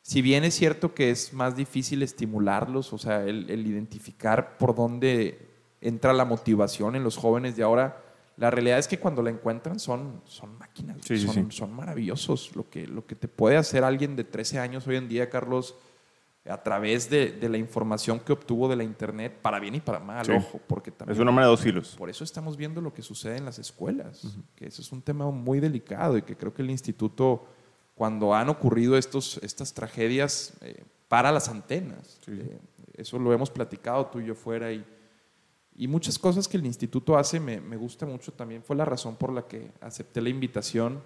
[0.00, 4.74] si bien es cierto que es más difícil estimularlos, o sea, el, el identificar por
[4.74, 5.48] dónde
[5.80, 8.02] entra la motivación en los jóvenes de ahora,
[8.36, 11.46] la realidad es que cuando la encuentran son, son máquinas, Sí, son, sí.
[11.50, 12.56] son maravillosos.
[12.56, 15.76] Lo que, lo que te puede hacer alguien de 13 años hoy en día, Carlos,
[16.48, 20.00] a través de, de la información que obtuvo de la internet, para bien y para
[20.00, 20.32] mal, Sí.
[20.32, 21.94] ojo, porque también Es un hombre de dos filos.
[21.96, 25.30] por eso estamos viendo lo que sucede en las escuelas, que eso es un tema
[25.30, 27.46] muy delicado y que creo que el instituto,
[27.94, 32.18] cuando han ocurrido estos, estas tragedias, eh, para las antenas.
[32.24, 32.32] Sí.
[32.32, 32.58] Eh,
[32.94, 34.84] eso lo hemos platicado tú y yo fuera y,
[35.76, 38.62] y muchas cosas que el instituto hace me, me gusta mucho también.
[38.64, 41.00] Fue la razón por la que acepté la invitación,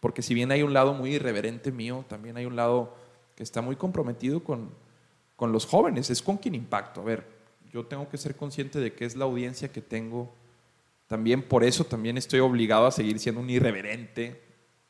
[0.00, 2.94] porque si bien hay un lado muy irreverente mío, también hay un lado
[3.34, 4.70] que está muy comprometido con,
[5.36, 7.00] con los jóvenes, es con quien impacto.
[7.00, 7.26] A ver,
[7.72, 10.32] yo tengo que ser consciente de que es la audiencia que tengo.
[11.06, 14.40] También por eso también estoy obligado a seguir siendo un irreverente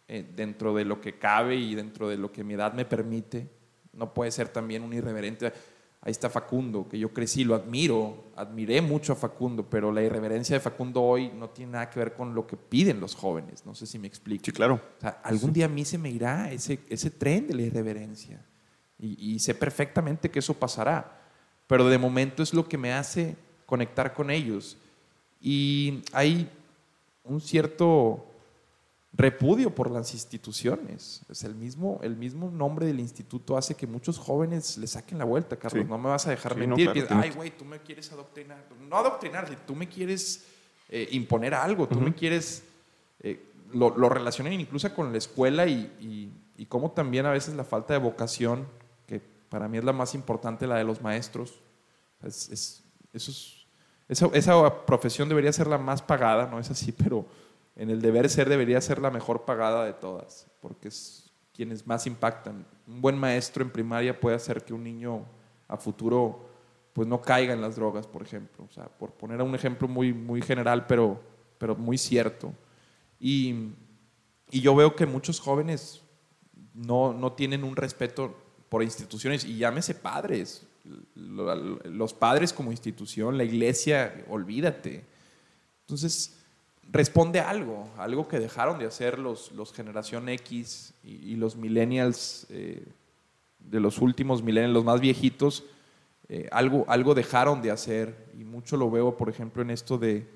[0.08, 3.48] eh, dentro de lo que cabe y dentro de lo que mi edad me permite.
[3.92, 5.52] No puede ser también un irreverente.
[6.04, 10.56] Ahí está Facundo, que yo crecí, lo admiro, admiré mucho a Facundo, pero la irreverencia
[10.56, 13.64] de Facundo hoy no tiene nada que ver con lo que piden los jóvenes.
[13.64, 14.44] No sé si me explico.
[14.44, 14.74] Sí, claro.
[14.74, 18.44] O sea, algún día a mí se me irá ese, ese tren de la irreverencia.
[18.98, 21.20] Y, y sé perfectamente que eso pasará.
[21.68, 24.76] Pero de momento es lo que me hace conectar con ellos.
[25.40, 26.50] Y hay
[27.22, 28.26] un cierto
[29.14, 31.22] repudio por las instituciones.
[31.28, 35.24] Es el mismo, el mismo nombre del instituto hace que muchos jóvenes le saquen la
[35.24, 35.82] vuelta, Carlos.
[35.84, 35.88] Sí.
[35.90, 36.86] No me vas a dejar Sí, no, mentir.
[36.86, 38.64] claro, Piensas, tiene- Ay, güey, tú me quieres adoctrinar.
[38.88, 40.44] No adoctrinar, tú me quieres
[40.88, 42.64] eh, imponer algo, tú me quieres...
[43.20, 46.30] eh, lo, lo relacionan incluso con la escuela y, y,
[46.62, 48.66] y cómo también a veces la falta de vocación,
[49.06, 51.54] que para mí es la más importante, la de los maestros.
[52.22, 53.66] Es, es- eso es-
[54.08, 57.24] esa, esa profesión debería ser la más pagada, no es así, pero
[57.76, 62.06] en el deber ser debería ser la mejor pagada de todas, porque es quienes más
[62.06, 62.66] impactan.
[62.86, 65.24] Un buen maestro en primaria puede hacer que un niño
[65.68, 66.48] a futuro
[66.92, 68.64] pues no caiga en las drogas, por ejemplo.
[68.68, 71.20] O sea, por poner un ejemplo muy, muy general, pero,
[71.58, 72.52] pero muy cierto.
[73.18, 73.70] Y,
[74.50, 76.02] y yo veo que muchos jóvenes
[76.74, 78.34] no, no tienen un respeto
[78.68, 80.66] por instituciones, y llámese padres,
[81.14, 81.54] lo-
[81.84, 85.04] los padres como institución, la iglesia, olvídate.
[85.82, 86.41] Entonces,
[86.90, 91.56] responde a algo, algo que dejaron de hacer los, los generación X y, y los
[91.56, 92.86] millennials eh,
[93.58, 95.64] de los últimos millennials, los más viejitos,
[96.28, 98.30] eh, algo, algo dejaron de hacer.
[98.38, 100.28] Y mucho lo veo, por ejemplo, en esto de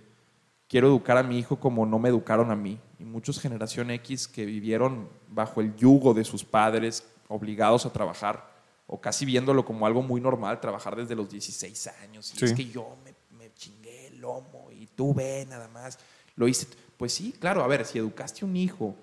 [0.69, 2.79] quiero educar a mi hijo como no me educaron a mí.
[2.99, 8.55] Y muchos generación X que vivieron bajo el yugo de sus padres, obligados a trabajar,
[8.87, 12.33] o casi viéndolo como algo muy normal, trabajar desde los 16 años.
[12.35, 12.45] Y Sí.
[12.47, 15.99] es que yo me, me chingué el lomo y tú ve nada más.
[16.37, 16.67] Lo hice.
[16.97, 18.95] Pues sí, claro, a ver, si educaste a un hijo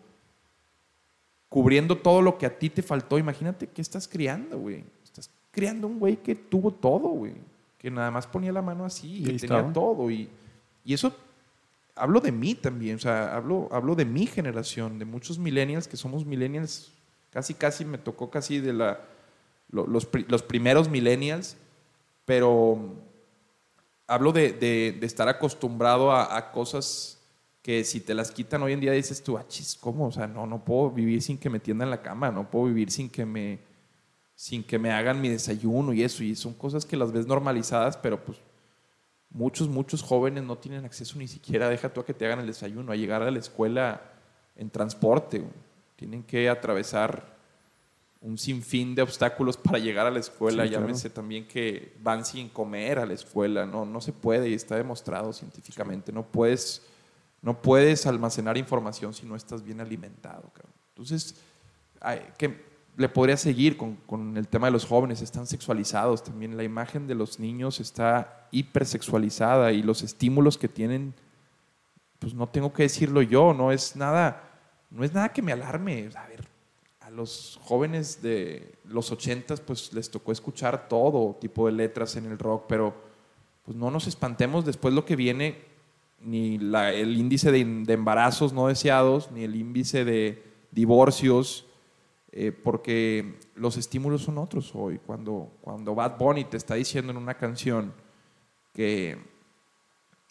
[1.50, 4.84] cubriendo todo lo que a ti te faltó, imagínate qué estás criando, güey.
[5.04, 7.34] Estás criando un güey que tuvo todo, güey.
[7.78, 10.10] Que nada más ponía la mano así Y ahí tenía todo.
[10.10, 10.30] Y,
[10.84, 11.14] y eso,
[11.96, 15.98] hablo de mí también, o sea, hablo, hablo de mi generación, de muchos millennials que
[15.98, 16.92] somos millennials,
[17.30, 19.02] casi, casi me tocó casi de la,
[19.70, 21.56] lo- los, los primeros millennials,
[22.26, 22.80] pero
[24.08, 27.20] hablo de, de- de estar acostumbrado a, a cosas
[27.64, 30.08] que si te las quitan hoy en día dices tú, ah, chis, ¿cómo?
[30.08, 32.92] O sea, no, no puedo vivir sin que me tiendan la cama, no puedo vivir
[32.92, 33.60] sin que me,
[34.36, 36.24] sin que me hagan mi desayuno y eso.
[36.24, 38.38] Y son cosas que las ves normalizadas, pero pues
[39.30, 42.48] muchos, muchos jóvenes no tienen acceso ni siquiera, deja tú a que te hagan el
[42.48, 44.02] desayuno, a llegar a la escuela
[44.56, 45.44] en transporte.
[45.96, 47.34] Tienen que atravesar
[48.24, 50.64] un sinfín de obstáculos para llegar a la escuela.
[50.64, 50.86] Sí, claro.
[50.86, 53.66] Llámese también que van sin comer a la escuela.
[53.66, 56.12] No, no se puede y está demostrado científicamente.
[56.12, 56.82] No puedes,
[57.44, 60.50] No puedes almacenar información si no estás bien alimentado.
[60.54, 60.74] Cabrón.
[60.90, 61.36] Entonces,
[62.38, 66.58] que le podría seguir con, con, el tema de los jóvenes, están sexualizados también.
[66.58, 71.14] La imagen de los niños está hipersexualizada y los estímulos que tienen,
[72.20, 74.42] pues no tengo que decirlo yo, no es nada,
[74.90, 76.10] no es nada que me alarme.
[76.16, 76.48] A ver,
[77.02, 82.26] a los jóvenes de los ochentas, pues les tocó escuchar todo tipo de letras en
[82.26, 82.94] el rock, pero
[83.66, 85.73] pues no nos espantemos después lo que viene,
[86.24, 91.68] ni la, el índice de, de embarazos no deseados, ni el índice de divorcios,
[92.32, 95.00] eh, porque los estímulos son otros hoy.
[95.06, 97.94] Cuando, cuando Bad Bunny te está diciendo en una canción
[98.74, 99.18] que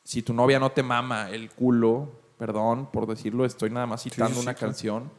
[0.02, 4.40] si tu novia no te mama el culo, perdón por decirlo, estoy nada más citando
[4.40, 5.12] una canción,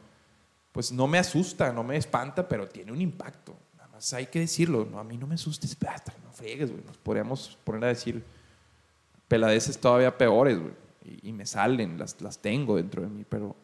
[0.72, 3.56] pues no me asusta, no me espanta, pero tiene un impacto.
[3.78, 5.78] Nada más hay que decirlo, no, a mí no me asustes,
[6.22, 6.84] no fregues, güey.
[6.84, 8.22] Nos podríamos poner a decir
[9.28, 10.72] peladeces todavía peores, güey.
[11.04, 13.54] Y, y, me salen, las, las tengo dentro de mí, pero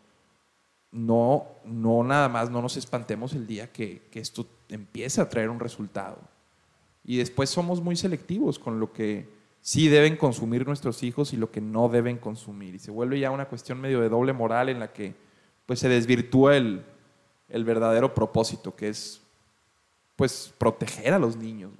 [0.92, 5.60] no, no nada más, no nos espantemos el día que, esto empiece a traer un
[5.60, 6.18] resultado.
[7.04, 9.28] Y después somos muy selectivos con lo que
[9.60, 12.74] sí deben consumir nuestros hijos y lo que no deben consumir.
[12.74, 15.14] Y se vuelve ya una cuestión medio de doble moral en la que
[15.66, 16.84] pues, se desvirtúa el,
[17.48, 19.20] verdadero propósito, que es
[20.16, 21.72] pues proteger a los niños,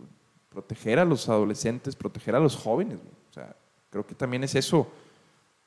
[0.49, 2.99] proteger a los adolescentes, proteger a los jóvenes.
[3.31, 3.55] O sea,
[3.91, 4.91] creo que también es eso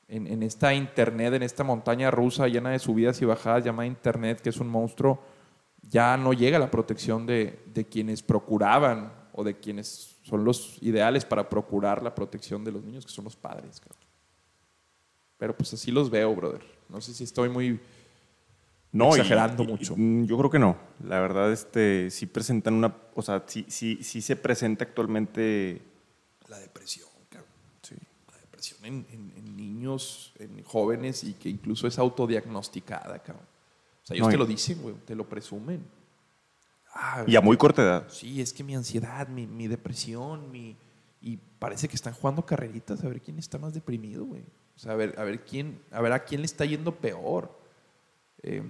[0.08, 4.50] en, esta internet, en esta montaña rusa llena de subidas y bajadas llamada internet, que
[4.50, 5.22] es un monstruo,
[5.82, 11.48] ya no llega la protección de, quienes procuraban o de quienes son los ideales para
[11.48, 13.80] procurar la protección de los niños, que son los padres.
[15.36, 16.62] Pero pues así los veo, brother.
[16.88, 17.80] No sé si estoy muy
[18.92, 19.94] no, exagerando mucho.
[19.96, 20.76] Mm, yo creo que no.
[21.02, 25.82] La verdad, este, sí presentan una, o sea, sí, sí, sí se presenta actualmente
[26.48, 27.13] la depresión
[28.84, 33.46] en, niños, en jóvenes y que incluso es autodiagnosticada, cabrón.
[34.02, 35.84] O sea, ellos te lo dicen, güey, te lo presumen.
[36.94, 38.06] Ah, y a muy corta edad.
[38.08, 40.76] Sí, es que mi ansiedad, mi, mi, depresión, mi...
[41.20, 44.42] Y parece que están jugando carreritas a ver quién está más deprimido, güey.
[44.76, 47.58] O sea, a ver, a ver, quién, a ver a quién le está yendo peor.
[48.42, 48.62] Eh,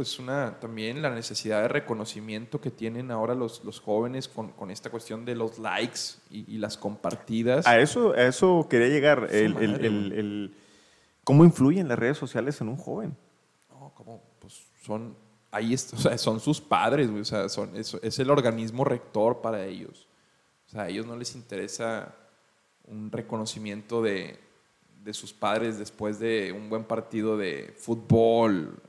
[0.00, 4.70] es una también la necesidad de reconocimiento que tienen ahora los, los jóvenes con, con,
[4.70, 7.66] esta cuestión de los likes y, las compartidas.
[7.66, 9.28] A eso, a eso quería llegar.
[9.30, 10.54] El, el, el,
[11.24, 13.16] ¿Cómo influyen las redes sociales en un joven?
[13.70, 15.16] No, como, pues son,
[15.50, 19.64] ahí o sea, son sus padres, o sea, son, es, es el organismo rector para
[19.64, 20.08] ellos.
[20.66, 22.14] O sea, a ellos no les interesa
[22.86, 24.38] un reconocimiento de,
[25.04, 28.82] de sus padres después de un buen partido de fútbol,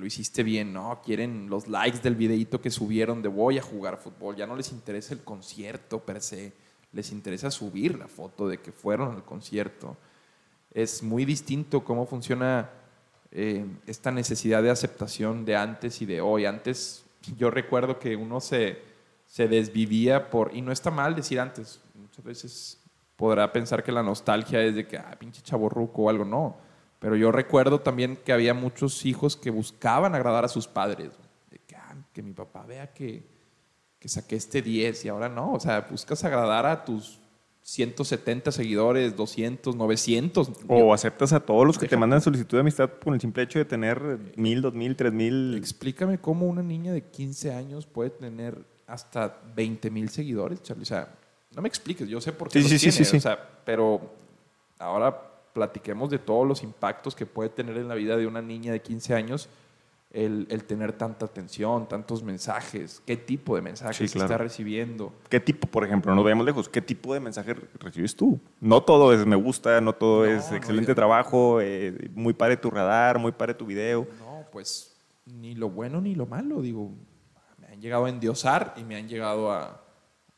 [0.00, 3.98] lo hiciste bien, no, quieren los likes del videito que subieron de voy a jugar
[3.98, 6.54] fútbol, ya no les interesa el concierto per se,
[6.92, 9.96] les interesa subir la foto de que fueron al concierto.
[10.72, 12.70] Es muy distinto cómo funciona
[13.30, 16.46] eh, esta necesidad de aceptación de antes y de hoy.
[16.46, 17.04] Antes
[17.36, 18.78] yo recuerdo que uno se,
[19.26, 22.80] se desvivía por, y no está mal decir antes, muchas veces
[23.16, 26.69] podrá pensar que la nostalgia es de que, ah, pinche chaborruco o algo, no
[27.00, 31.10] pero yo recuerdo también que había muchos hijos que buscaban agradar a sus padres.
[31.66, 33.26] que, ah, que mi papá vea que,
[33.98, 35.54] que saqué este 10 y ahora no.
[35.54, 37.18] O sea, buscas agradar a tus
[37.62, 40.50] 170 seguidores, 200, 900.
[40.68, 43.58] O aceptas a todos los que te mandan solicitud de amistad por el simple hecho
[43.58, 45.54] de tener mil, dos mil, tres mil.
[45.54, 50.82] Explícame cómo una niña de 15 años puede tener hasta 20 mil seguidores, Charlie.
[50.82, 51.14] O sea,
[51.54, 54.00] no me expliques, yo sé por qué sí, sí, sí, O sea, pero
[54.78, 58.72] ahora platiquemos de todos los impactos que puede tener en la vida de una niña
[58.72, 59.48] de 15 años
[60.12, 65.12] el, tener tanta atención, tantos mensajes, qué tipo de mensajes está recibiendo.
[65.28, 68.40] ¿Qué tipo, por ejemplo, no veamos lejos, qué tipo de mensaje recibes tú?
[68.60, 73.18] No todo es me gusta, no todo es excelente trabajo, eh, muy pare tu radar,
[73.18, 74.08] muy pare tu video.
[74.18, 76.90] No, pues ni lo bueno ni lo malo, digo,
[77.58, 79.80] me han llegado a endiosar y me han llegado a,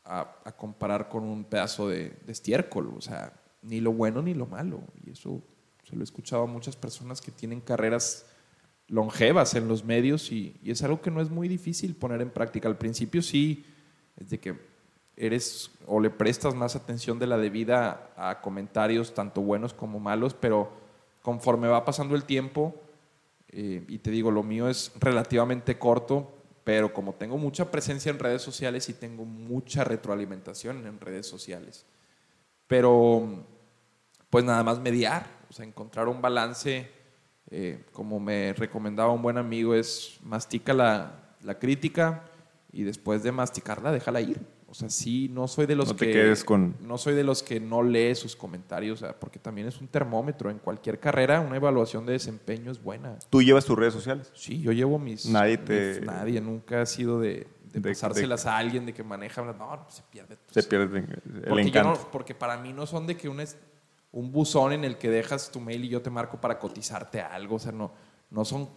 [0.05, 4.45] a, comparar con un pedazo de, de estiércol, o sea, ni lo bueno ni lo
[4.45, 4.81] malo.
[5.05, 5.41] Y eso
[5.83, 8.25] se lo he escuchado a muchas personas que tienen carreras
[8.87, 12.67] longevas en los medios y, es algo que no es muy difícil poner en práctica.
[12.67, 13.65] Al principio sí,
[14.17, 14.55] es de que
[15.15, 20.33] eres o le prestas más atención de la debida a comentarios tanto buenos como malos,
[20.33, 20.71] pero
[21.21, 22.75] conforme va pasando el tiempo,
[23.49, 28.19] eh, y te digo, lo mío es relativamente corto, pero como tengo mucha presencia en
[28.19, 31.85] redes sociales y tengo mucha retroalimentación en redes sociales.
[32.67, 33.45] Pero
[34.33, 36.89] pues nada más mediar, o sea, encontrar un balance,
[37.51, 41.19] eh, como me recomendaba un buen amigo, es mastica la,
[41.59, 42.23] crítica
[42.71, 44.41] y después de masticarla, déjala ir.
[44.65, 46.13] O sea, sí, no soy de los No te que.
[46.13, 49.67] quedes con- No soy de los que no lee sus comentarios, o sea, porque también
[49.67, 50.49] es un termómetro.
[50.49, 53.19] En cualquier carrera, una evaluación de desempeño es buena.
[53.29, 54.31] ¿Tú llevas tus redes sociales?
[54.33, 55.27] Sí, yo llevo mis.
[55.27, 59.03] Nadie mis- te- nadie, nunca ha sido de, de, de- pasárselas a alguien, de que
[59.03, 59.43] maneja.
[59.43, 60.37] No, pues, se pierde.
[60.49, 61.89] Se pierde el porque, encanto.
[61.91, 63.59] no- porque para mí no son de que un, es-
[64.13, 67.55] un buzón en el que dejas tu mail y yo te marco para cotizarte algo.
[67.55, 67.91] O sea, no,
[68.29, 68.69] no, son,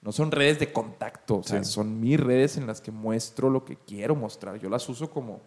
[0.00, 1.38] no son redes de contacto.
[1.38, 1.70] O sea, Sí.
[1.72, 4.58] son mis redes en las que muestro lo que quiero mostrar.
[4.58, 5.40] Yo las uso como.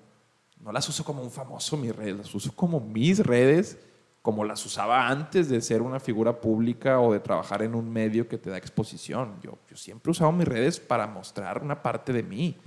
[0.60, 3.80] No las uso como un famoso mis redes, las uso como mis redes,
[4.22, 8.28] como las usaba antes de ser una figura pública o de trabajar en un medio
[8.28, 9.39] que te da exposición.
[9.41, 12.58] Yo, yo siempre he usado mis redes para mostrar una parte de mí,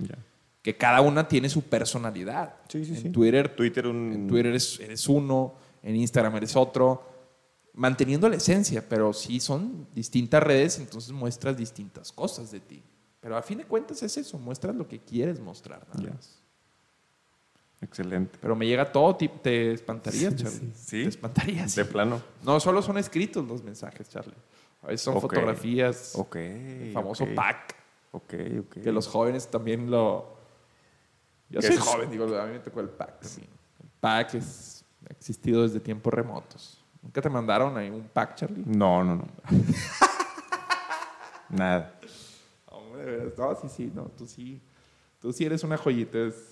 [0.61, 2.55] que cada una tiene su personalidad.
[2.67, 3.09] Sí, sí, en sí.
[3.11, 4.11] Twitter Twitter un...
[4.11, 5.53] en Twitter eres, eres uno,
[5.85, 7.01] en Instagram eres otro,
[7.73, 12.83] manteniendo la esencia, pero sí son distintas redes, entonces muestras distintas cosas de ti.
[13.21, 15.87] Pero a fin de cuentas es eso, muestras lo que quieres mostrar.
[15.95, 16.41] nada más.
[17.81, 18.37] Excelente.
[18.41, 20.71] Pero me llega todo tipo, te espantarías, Charlie.
[20.75, 21.03] Sí.
[21.03, 21.75] Te espantarías.
[21.75, 22.21] De plano.
[22.43, 24.33] No, solo son escritos los mensajes, Charlie.
[24.81, 25.21] A veces son Ok.
[25.23, 26.35] fotografías, Ok.
[26.37, 27.29] el famoso ok.
[27.35, 27.75] pack,
[28.11, 28.81] Ok, ok.
[28.81, 30.35] que los jóvenes también lo...
[31.49, 33.49] Yo soy es- joven, digo, a mí me tocó el pack también.
[33.83, 34.74] El pack es,
[35.09, 36.81] ha existido desde tiempos remotos.
[37.01, 38.63] ¿Nunca te mandaron ahí un pack, Charlie?
[38.65, 39.27] No, no, no.
[41.49, 41.99] Nada.
[42.67, 44.61] Hombre, de veras, no, sí, sí, no, tú sí.
[45.19, 46.17] Tú sí eres una joyita.
[46.19, 46.51] es-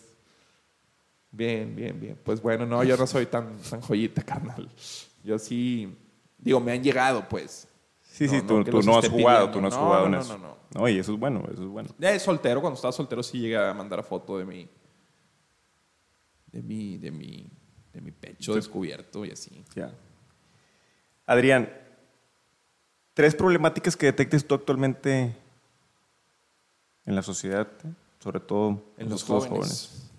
[1.31, 2.19] Bien, bien, bien.
[2.23, 4.69] Pues bueno, no, yo no soy tan, tan joyita, carnal.
[5.23, 5.95] Yo sí,
[6.37, 7.67] digo, me han llegado, pues.
[8.03, 9.51] Sí, No, sí, no tú, que tú no has jugado, pidiendo.
[9.53, 10.37] tú no has No, jugado no, en no, eso.
[10.37, 11.89] no, No, y eso es bueno, eso es bueno.
[11.97, 14.69] De soltero, cuando estaba soltero, sí llegué a mandar foto de mi.
[16.51, 16.97] de mi.
[16.99, 17.49] de mi.
[17.93, 19.63] De mi pecho descubierto y así.
[19.75, 19.91] Ya.
[21.25, 21.71] Adrián,
[23.13, 25.35] tres problemáticas que detectes tú actualmente
[27.05, 27.67] en la sociedad,
[28.19, 30.09] sobre todo En los jóvenes.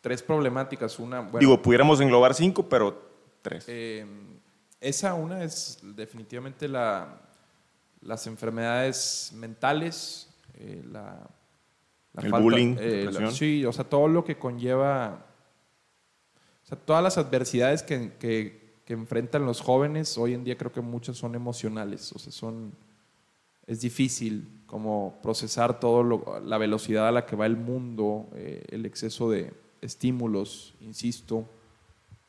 [0.00, 0.98] Tres problemáticas.
[0.98, 1.20] Una.
[1.20, 3.10] Bueno, Digo, pudiéramos englobar cinco, pero
[3.42, 3.64] tres.
[3.68, 4.06] Eh,
[4.80, 7.22] esa una es definitivamente la,
[8.02, 11.26] las enfermedades mentales, eh, la,
[12.12, 13.32] la El bullying, depresión.
[13.32, 15.24] sí, o sea, todo lo que conlleva,
[16.64, 20.70] o sea, todas las adversidades que, que- que enfrentan los jóvenes, hoy en día creo
[20.72, 22.72] que muchas son emocionales, o sea, son,
[23.66, 28.62] es difícil como procesar todo lo- la velocidad a la que va el mundo, eh,
[28.70, 31.46] el exceso de estímulos, insisto,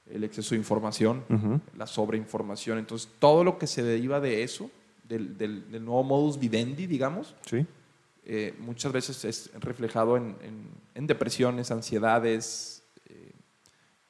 [0.10, 1.60] el exceso de información, Ujú.
[1.78, 2.78] la sobreinformación.
[2.78, 4.69] Entonces, todo lo que se deriva de eso,
[5.10, 7.65] del, del- del nuevo modus vivendi, digamos, Sí.
[8.26, 12.75] eh, muchas veces es reflejado en, en- en depresiones, ansiedades,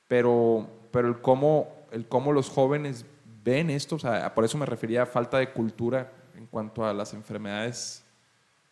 [0.08, 3.06] pero, pero el, cómo, el cómo los jóvenes
[3.44, 6.94] ven esto, o sea, por eso me refería a falta de cultura en cuanto a
[6.94, 8.04] las enfermedades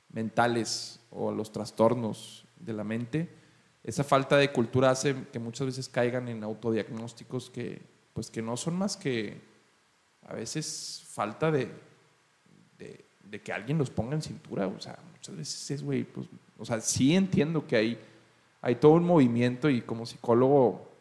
[0.09, 3.29] mentales o a los trastornos de la mente.
[3.83, 7.81] Esa falta de cultura hace que muchas veces caigan en autodiagnósticos que,
[8.13, 9.41] pues, que no son más que
[10.25, 11.69] a veces falta de,
[12.77, 14.67] de, de que alguien los ponga en cintura.
[14.67, 17.99] O sea, muchas veces es, güey, pues, o sea, sí entiendo que hay,
[18.61, 20.92] hay todo un movimiento y como psicólogo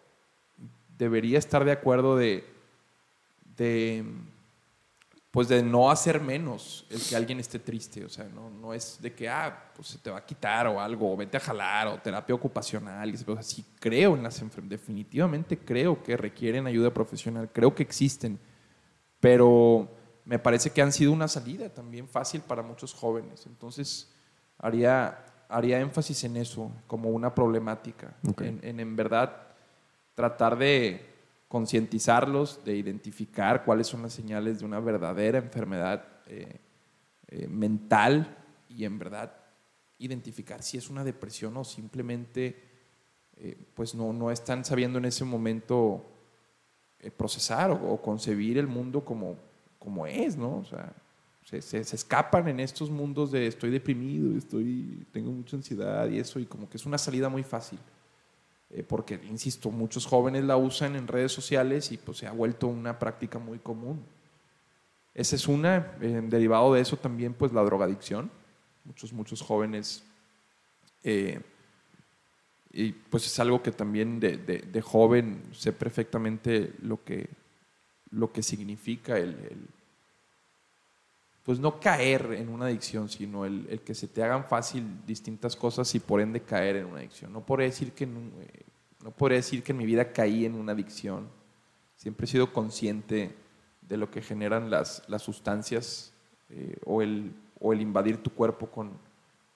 [1.03, 2.45] debería estar de acuerdo de,
[3.57, 4.05] de,
[5.33, 8.05] pues de no hacer menos el que alguien esté triste.
[8.05, 10.81] O sea, no, no es de que, ah, pues se te va a quitar o
[10.81, 13.13] algo, o vete a jalar, o terapia ocupacional.
[13.13, 17.83] O sea, sí creo en las enfermedades, definitivamente creo que requieren ayuda profesional, creo que
[17.83, 18.39] existen,
[19.19, 19.89] pero
[20.25, 23.45] me parece que han sido una salida también fácil para muchos jóvenes.
[23.47, 24.09] Entonces,
[24.57, 29.52] haría, haría énfasis en eso como una problemática, en en verdad
[30.23, 31.01] tratar de
[31.49, 36.61] concientizarlos, de identificar cuáles son las señales de una verdadera enfermedad eh,
[37.27, 38.37] eh, mental
[38.69, 39.35] y en verdad
[39.99, 42.55] identificar si es una depresión o simplemente
[43.37, 46.05] eh, pues no, no están sabiendo en ese momento
[47.17, 49.37] procesar o, o concebir el mundo como,
[49.81, 50.59] como es, ¿no?
[50.59, 50.93] O sea,
[51.45, 56.21] se, se- se escapan en estos mundos de estoy deprimido, estoy, tengo mucha ansiedad y
[56.21, 57.81] eso, y como que es una salida muy fácil.
[58.75, 62.69] Eh, porque, insisto, muchos jóvenes la usan en redes sociales y pues se ha vuelto
[62.69, 64.03] una práctica muy común.
[65.15, 68.31] Esa es una, eh, derivado de eso también pues la drogadicción.
[68.85, 70.03] Muchos, muchos jóvenes,
[71.05, 71.41] eh,
[72.73, 77.29] y pues es algo que también de, de- joven sé perfectamente lo que,
[78.11, 79.37] lo que significa el,
[81.43, 85.93] pues no caer en una adicción, sino el, que se te hagan fácil distintas cosas
[85.95, 87.33] y por ende caer en una adicción.
[87.33, 88.09] No podría decir que, eh,
[89.03, 91.29] no podría decir que en mi vida caí en una adicción.
[91.97, 93.35] Siempre he sido consciente
[93.81, 96.13] de lo que generan las, las sustancias
[96.49, 98.93] eh, o, el, o el invadir tu cuerpo con,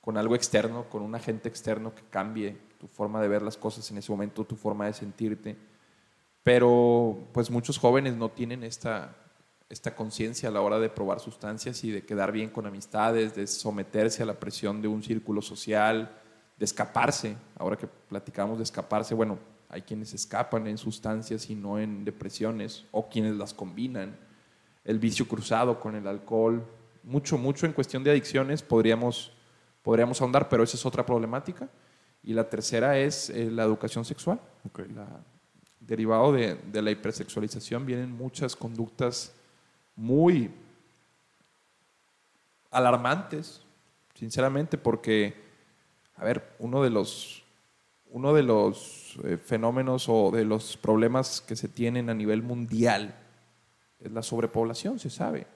[0.01, 3.89] con algo externo, con un agente externo que cambie tu forma de ver las cosas
[3.93, 5.57] en ese momento, tu forma de sentirte.
[6.43, 9.17] Pero pues muchos jóvenes no tienen esta,
[9.69, 13.47] esta conciencia a la hora de probar sustancias y de quedar bien con amistades, de
[13.47, 16.11] someterse a la presión de un círculo social,
[16.57, 17.37] de escaparse.
[17.59, 19.39] Ahora que platicamos de escaparse, bueno,
[19.69, 24.17] hay quienes escapan en sustancias y no en depresiones, o quienes las combinan.
[24.85, 26.65] El vicio cruzado con el alcohol,
[27.03, 29.33] mucho, mucho en cuestión de adicciones podríamos,
[29.83, 31.69] podríamos ahondar, pero esa es otra problemática.
[32.23, 34.41] Y la tercera es eh, la educación sexual.
[35.81, 39.36] derivado de, de la hipersexualización vienen muchas conductas
[39.97, 40.51] muy
[42.71, 43.63] alarmantes,
[44.15, 45.35] sinceramente, porque,
[46.17, 47.43] a ver, uno de los,
[48.11, 53.15] uno de los eh, fenómenos o de los problemas que se tienen a nivel mundial
[53.99, 55.47] es la sobrepoblación, se sabe.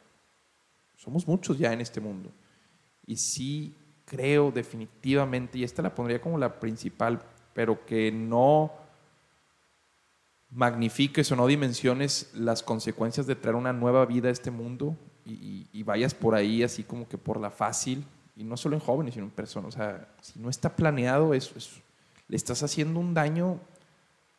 [0.97, 2.31] Somos muchos ya en este mundo.
[3.07, 3.75] Y sí
[4.05, 7.23] creo definitivamente, y esta la pondría como la principal,
[7.55, 8.73] pero que no
[10.51, 15.83] magnifiques o no dimensiones las consecuencias de traer una nueva vida a este mundo y,
[15.85, 18.05] vayas por ahí así como que por la fácil,
[18.37, 19.75] y no solo en jóvenes, sino en personas.
[19.75, 21.55] O sea, si no está planeado, eso,
[22.29, 23.61] le estás haciendo un daño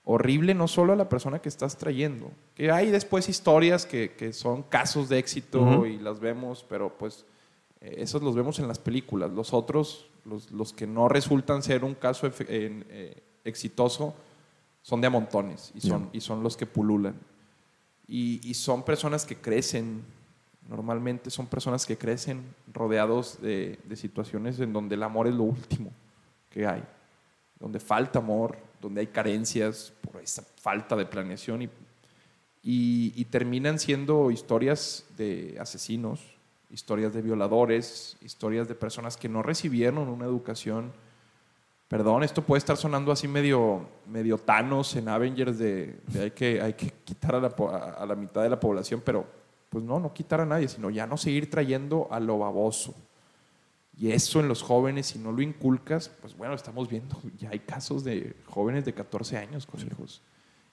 [0.03, 2.31] horrible no solo a la persona que estás trayendo.
[2.55, 7.25] Que hay después historias que, son casos de éxito y las vemos, pero pues
[7.81, 9.31] eh, esos los vemos en las películas.
[9.31, 14.15] Los otros, los, que no resultan ser un caso eh, exitoso,
[14.81, 17.15] son de a montones y son, y son los que pululan.
[18.07, 20.03] Y, son personas que crecen,
[20.67, 25.91] normalmente son personas que crecen rodeados de, situaciones en donde el amor es lo último
[26.49, 26.83] que hay,
[27.59, 31.69] donde falta amor, donde hay carencias por esa falta de planeación y,
[32.63, 36.19] y terminan siendo historias de asesinos,
[36.69, 40.91] historias de violadores, historias de personas que no recibieron una educación
[41.91, 46.71] Perdón, esto puede estar sonando así medio, medio Thanos en Avengers de, hay, que, hay
[46.71, 49.25] que quitar a la, a la, mitad de la población, pero
[49.69, 52.95] pues no, no quitar a nadie, sino ya no seguir trayendo a lo baboso.
[53.97, 57.59] Y eso en los jóvenes, si no lo inculcas, pues bueno, estamos viendo, ya hay
[57.59, 60.21] casos de jóvenes de 14 años con hijos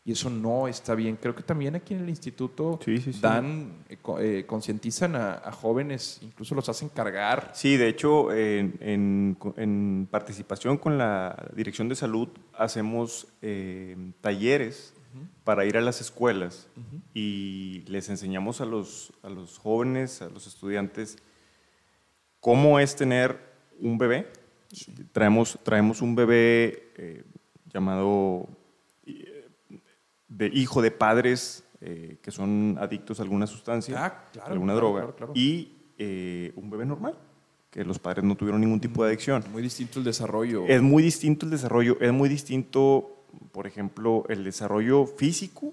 [0.09, 1.17] y eso no está bien.
[1.17, 2.81] Creo que también aquí en el instituto
[3.21, 7.51] dan, eh, eh, concientizan a, jóvenes, incluso los hacen cargar.
[7.53, 14.95] Sí, de hecho, en, participación con la Dirección de Salud hacemos eh, talleres
[15.45, 16.69] para ir a las escuelas
[17.13, 21.19] y les enseñamos a los, a los jóvenes, a los estudiantes,
[22.41, 23.39] cómo es tener
[23.79, 24.33] un bebé.
[25.13, 27.27] Traemos, traemos un bebé
[27.71, 28.49] llamado
[30.29, 35.77] de hijo de padres eh, que son adictos a alguna sustancia, ah, alguna droga, y
[35.97, 37.17] eh, un bebé normal,
[37.71, 39.45] que los padres no tuvieron ningún tipo de adicción.
[39.53, 40.67] Muy distinto el desarrollo.
[40.67, 45.73] Es muy distinto el desarrollo, es muy distinto, por ejemplo, el desarrollo físico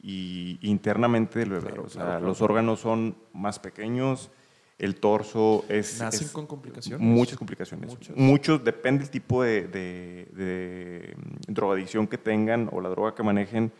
[0.00, 1.80] y internamente del bebé.
[1.80, 4.30] o sea, los órganos son más pequeños,
[4.78, 5.98] el torso es...
[5.98, 7.00] ¿Nacen con complicaciones?
[7.00, 7.90] Muchas complicaciones.
[8.14, 11.16] Muchos, depende del tipo de, de, de,
[11.48, 13.72] drogadicción que tengan o la droga que manejen,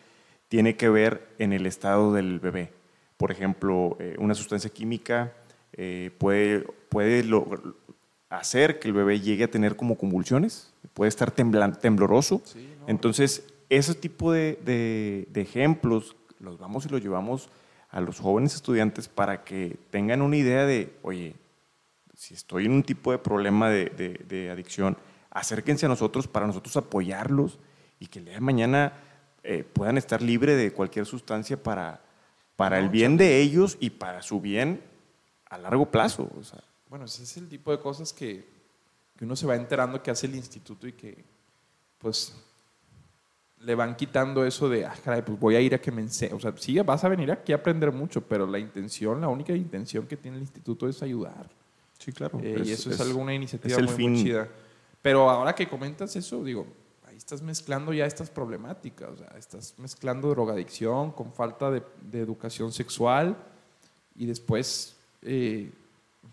[0.51, 2.73] tiene que ver en el estado del bebé.
[3.17, 5.33] Por ejemplo, eh, una sustancia química
[5.73, 7.25] eh, puede, puede
[8.29, 12.43] hacer que el bebé llegue a tener como convulsiones, puede estar tembloroso.
[12.89, 17.49] Entonces, ese tipo de, ejemplos los vamos y los llevamos
[17.89, 21.37] a los jóvenes estudiantes para que tengan una idea de, oye,
[22.17, 24.97] si estoy en un tipo de problema de, adicción,
[25.31, 27.61] acérquense a nosotros para nosotros apoyarlos
[28.01, 28.95] y que el día de mañana
[29.43, 32.01] eh, puedan estar libres de cualquier sustancia para,
[32.57, 34.83] para el bien de ellos y para su bien
[35.49, 36.31] a largo plazo.
[36.39, 36.63] O sea.
[36.89, 38.47] Bueno, ese es el tipo de cosas que,
[39.17, 41.25] que uno se va enterando que hace el instituto y que
[41.99, 42.35] pues
[43.61, 46.33] le van quitando eso de, ah, caray, pues voy a ir a que me enseñe.
[46.35, 49.53] O sea, sí, vas a venir aquí a aprender mucho, pero la intención, la única
[49.53, 51.49] intención que tiene el instituto es ayudar.
[51.99, 52.41] Sí, claro.
[52.43, 54.49] Eh, y eso es, alguna iniciativa muy, chida.
[55.03, 56.67] Pero ahora que comentas eso, digo,
[57.21, 59.11] estás mezclando ya estas problemáticas.
[59.11, 61.83] O sea, estás mezclando drogadicción con falta de,
[62.15, 63.37] educación sexual
[64.17, 65.71] y después eh,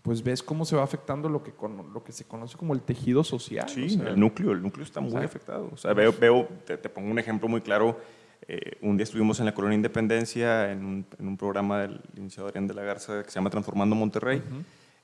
[0.02, 2.80] pues ves cómo se va afectando lo que, con, lo que se conoce como el
[2.80, 3.68] tejido social.
[3.68, 5.70] Sí, el núcleo, el núcleo está muy afectado.
[5.72, 8.00] O sea, veo, veo te, pongo un ejemplo muy claro.
[8.46, 12.50] Eh, un día estuvimos en la Colonia Independencia en un, en un programa del iniciador
[12.50, 14.42] Adrián de la Garza que se llama Transformando Monterrey,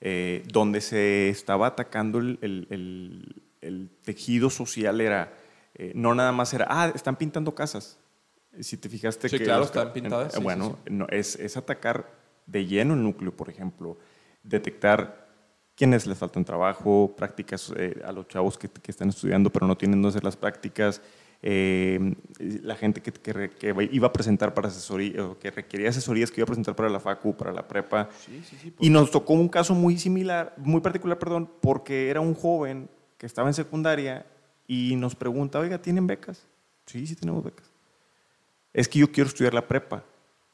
[0.01, 5.03] eh, donde se estaba atacando el, el, el, tejido social.
[5.03, 5.43] Era,
[5.74, 7.98] eh, no nada más era, ah, están pintando casas.
[8.60, 9.44] Si te fijaste sí, que...
[9.44, 10.40] claro, están pintadas.
[10.40, 12.08] bueno, No, es, es atacar
[12.46, 13.98] de lleno el núcleo, por ejemplo
[14.44, 15.24] detectar
[15.74, 19.76] quienes les faltan trabajo, prácticas eh, a los chavos que, que, están estudiando pero no
[19.76, 21.02] tienen dónde hacer las prácticas,
[21.42, 26.40] eh, la gente que, que, que, iba a presentar para asesoría, que requería asesorías que
[26.40, 28.08] iba a presentar para la FACU, para la prepa.
[28.24, 32.20] Sí, sí, sí, y nos tocó un caso muy similar, muy particular, perdón, porque era
[32.20, 34.24] un joven que estaba en secundaria
[34.66, 36.46] y nos pregunta, oiga, ¿tienen becas?
[36.86, 37.70] Sí, sí tenemos becas.
[38.72, 40.04] Es que yo quiero estudiar la prepa.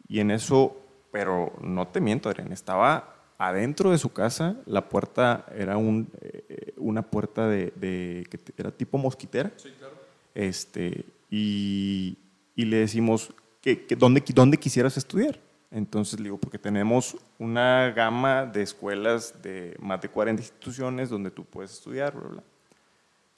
[0.09, 0.77] Y en eso,
[1.11, 6.75] pero no te miento, Adrián, estaba adentro de su casa, la puerta era un, eh,
[6.77, 9.53] una puerta de, de, que era tipo mosquitera.
[9.57, 9.95] Sí, claro.
[10.35, 12.19] Este, y,
[12.55, 15.39] y le decimos, que, que dónde, ¿dónde quisieras estudiar?
[15.71, 21.31] Entonces le digo, porque tenemos una gama de escuelas de más de 40 instituciones donde
[21.31, 22.43] tú puedes estudiar, bla, bla.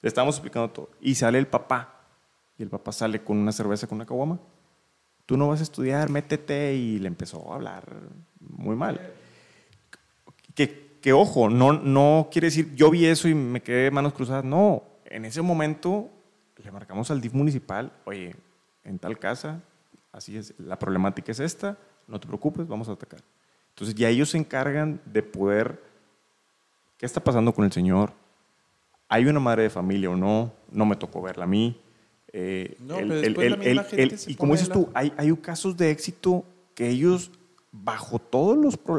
[0.02, 0.90] Le estamos explicando todo.
[1.00, 2.00] Y sale el papá.
[2.58, 4.38] Y el papá sale con una cerveza con una caguama.
[5.24, 6.74] Tú no vas a estudiar, métete.
[6.74, 7.84] Y le empezó a hablar
[8.40, 9.00] muy mal.
[10.54, 14.44] Que, que ojo, no, no quiere decir, yo vi eso y me quedé manos cruzadas.
[14.44, 16.10] No, en ese momento
[16.64, 18.34] le marcamos al DIF municipal, oye,
[18.84, 19.60] en tal casa,
[20.12, 21.76] así es, la problemática es esta,
[22.06, 23.20] no te preocupes, vamos a atacar.
[23.70, 25.82] Entonces ya ellos se encargan de poder,
[26.98, 28.12] ¿qué está pasando con el señor?
[29.12, 30.54] ¿Hay una madre de familia o no?
[30.70, 31.78] No me tocó verla a mí.
[32.32, 37.30] Eh, no, pero después y como dices tú, hay, hay casos de éxito que ellos,
[37.70, 38.56] bajo toda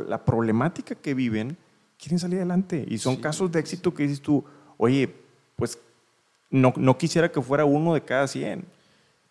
[0.07, 1.57] la problemática que viven,
[1.97, 2.85] quieren salir adelante.
[2.87, 4.45] Y son casos de éxito que dices tú,
[4.77, 5.11] oye,
[5.55, 5.79] pues
[6.51, 8.63] no, no quisiera que fuera uno de cada 100.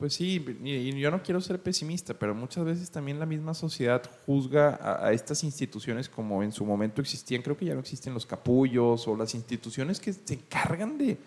[0.02, 4.02] Pues sí, y yo no quiero ser pesimista, pero muchas veces también la misma sociedad
[4.26, 7.40] juzga a, estas instituciones como en su momento existían.
[7.40, 11.18] Creo que ya no existen los capullos o las instituciones que se encargan de,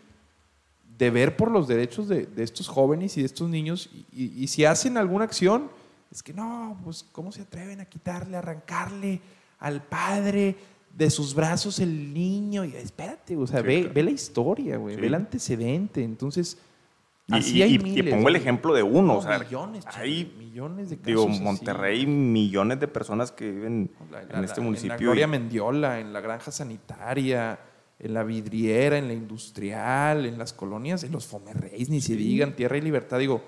[0.97, 3.89] de ver por los derechos de, de, estos jóvenes y de estos niños.
[4.11, 5.69] Y, y, si hacen alguna acción,
[6.11, 9.21] es que no, pues ¿cómo se atreven a quitarle, arrancarle
[9.59, 10.57] al padre
[10.93, 12.65] de sus brazos el niño?
[12.65, 16.03] Y espérate, o sea, ve, ve, la historia, güey, ve el antecedente.
[16.03, 16.57] Entonces
[17.31, 19.17] Así y, hay y, pongo el ejemplo de uno.
[19.17, 21.07] o sea, millones, hay millones de casos.
[21.07, 23.89] Digo, Monterrey, millones de personas que viven
[24.29, 24.93] en este municipio.
[24.93, 27.59] En la Gloria Mendiola, en la granja sanitaria,
[27.97, 32.55] en la vidriera, en la industrial, en las colonias, en los Fomerreis, ni se digan,
[32.55, 33.17] Tierra y Libertad.
[33.17, 33.41] Digo,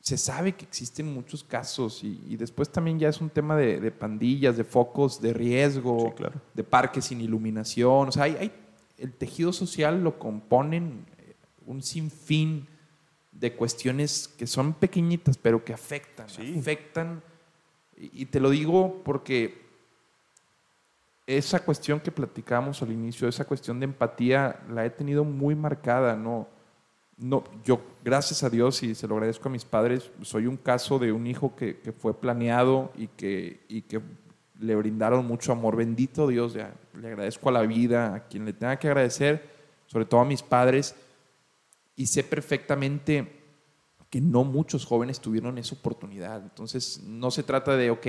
[0.00, 4.58] se sabe que existen muchos casos y, después también ya es un tema de, pandillas,
[4.58, 6.14] de focos de riesgo,
[6.52, 8.08] de parques sin iluminación.
[8.08, 8.52] O sea, hay, hay,
[8.98, 12.68] el tejido social lo componen eh, un sinfín
[13.38, 17.22] de cuestiones que son pequeñitas, pero que afectan, afectan.
[17.96, 19.62] Y, te lo digo porque
[21.26, 26.16] esa cuestión que platicamos al inicio, esa cuestión de empatía, la he tenido muy marcada,
[26.16, 26.48] ¿no?
[27.16, 30.98] No, yo, gracias a Dios, y se lo agradezco a mis padres, soy un caso
[30.98, 34.00] de un hijo que, fue planeado y que, y que
[34.58, 35.76] le brindaron mucho amor.
[35.76, 39.48] Bendito Dios, ya, le agradezco a la vida, a quien le tenga que agradecer,
[39.86, 40.96] sobre todo a mis padres,
[41.96, 43.44] y sé perfectamente
[44.10, 46.40] que no muchos jóvenes tuvieron esa oportunidad.
[46.42, 48.06] Entonces, no se trata de, ok,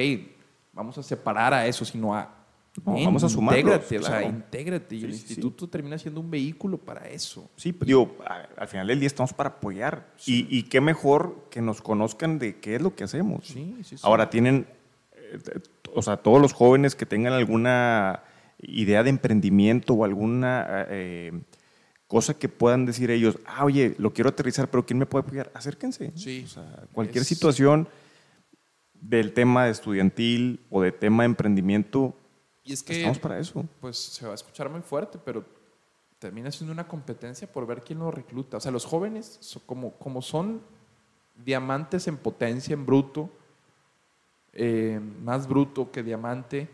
[0.72, 2.46] vamos a separar a eso, sino a...
[2.84, 3.64] vamos a sumarlos.
[3.64, 4.96] Intégrate, o sea, intégrate.
[4.96, 7.50] y el instituto termina siendo un vehículo para eso.
[7.56, 8.18] Sí, pues, digo,
[8.56, 10.14] al final del día estamos para apoyar.
[10.28, 13.56] Y, y, qué mejor que nos conozcan de qué es lo que hacemos.
[14.04, 14.68] Ahora tienen,
[15.16, 15.40] eh,
[15.94, 18.22] o sea, todos los jóvenes que tengan alguna
[18.60, 20.86] idea de emprendimiento o alguna...
[20.90, 21.32] Eh,
[22.08, 25.52] cosa que puedan decir ellos, ah, oye, lo quiero aterrizar, pero ¿quién me puede apoyar?
[25.54, 26.12] Acérquense.
[26.16, 26.44] Sí.
[26.46, 27.88] O sea, cualquier situación
[28.94, 32.16] del tema estudiantil o de tema de emprendimiento,
[32.64, 33.66] y es que, estamos para eso.
[33.80, 35.46] Pues se va a escuchar muy fuerte, pero
[36.18, 38.58] termina siendo una competencia por ver quién lo recluta.
[38.58, 40.62] O sea, los jóvenes, como, como son
[41.36, 43.30] diamantes en potencia, en bruto,
[44.54, 46.70] eh, más bruto que diamante,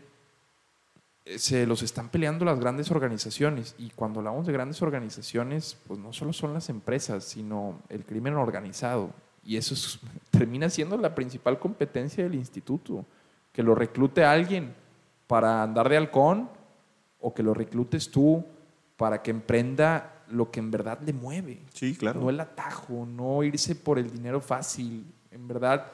[1.24, 3.74] se los están peleando las grandes organizaciones.
[3.78, 8.34] Y cuando hablamos de grandes organizaciones, pues no solo son las empresas, sino el crimen
[8.34, 9.10] organizado.
[9.44, 9.98] Y eso
[10.30, 13.04] termina siendo la principal competencia del instituto.
[13.52, 14.74] Que lo reclute alguien
[15.26, 16.48] para andar de halcón
[17.20, 18.44] o que lo reclutes tú
[18.96, 21.60] para que emprenda lo que en verdad le mueve.
[21.72, 22.20] Sí, claro.
[22.20, 25.04] No el atajo, no irse por el dinero fácil.
[25.30, 25.90] En verdad,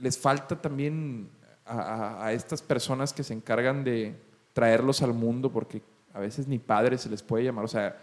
[0.00, 1.28] les falta también
[1.68, 4.18] a, estas personas que se encargan de
[4.52, 7.64] traerlos al mundo, porque a veces ni padres se les puede llamar.
[7.64, 7.96] O sea,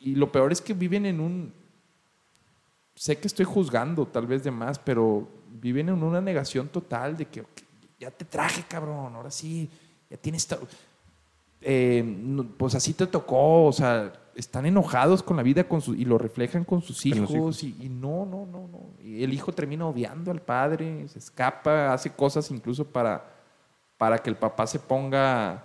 [0.00, 1.52] y, lo peor es que viven en un.
[2.94, 7.26] Sé que estoy juzgando tal vez de más, pero viven en una negación total de
[7.26, 7.44] que
[7.98, 9.70] ya te traje, cabrón, ahora sí,
[10.08, 10.48] ya tienes.
[11.60, 16.04] Eh, pues así te tocó, o sea, están enojados con la vida con su, y
[16.04, 18.90] lo reflejan con sus hijos, Y, no, no, no, no.
[19.02, 23.24] Y el hijo termina odiando al padre, se escapa, hace cosas incluso para,
[23.96, 25.64] para que el papá se ponga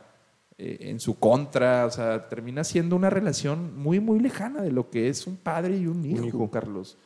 [0.58, 4.90] eh, en su contra, o sea, termina siendo una relación muy, muy lejana de lo
[4.90, 6.52] que es un padre y un hijo, hijo.
[6.52, 6.98] Carlos.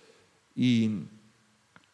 [0.55, 1.05] Y,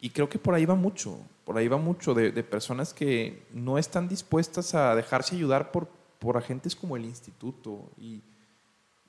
[0.00, 3.46] y creo que por ahí va mucho, por ahí va mucho de, de personas que
[3.52, 7.90] no están dispuestas a dejarse ayudar por, por agentes como el instituto.
[7.98, 8.22] Y,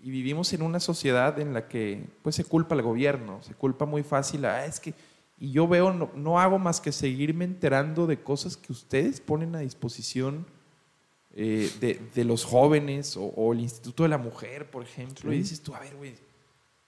[0.03, 3.85] y vivimos en una sociedad en la que pues se culpa al gobierno, se culpa
[3.85, 4.93] muy fácil a, "Ah, es que,
[5.39, 9.55] y yo veo, no, no hago más que seguirme enterando de cosas que ustedes ponen
[9.55, 10.45] a disposición
[11.33, 15.37] eh, de, de los jóvenes o, o el Instituto de la Mujer, por ejemplo, y
[15.37, 16.13] dices tú, a ver, güey,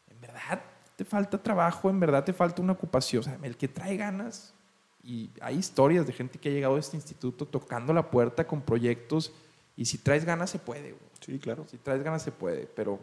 [0.09, 0.61] en verdad
[0.97, 4.53] te falta trabajo, en verdad te falta una ocupación, o sea, el que trae ganas,
[5.01, 8.61] y hay historias de gente que ha llegado a este instituto tocando la puerta con
[8.61, 9.34] proyectos,
[9.76, 11.03] y si traes ganas se puede, güey.
[11.19, 11.65] Sí, claro.
[11.69, 12.99] Si traes ganas se puede, pero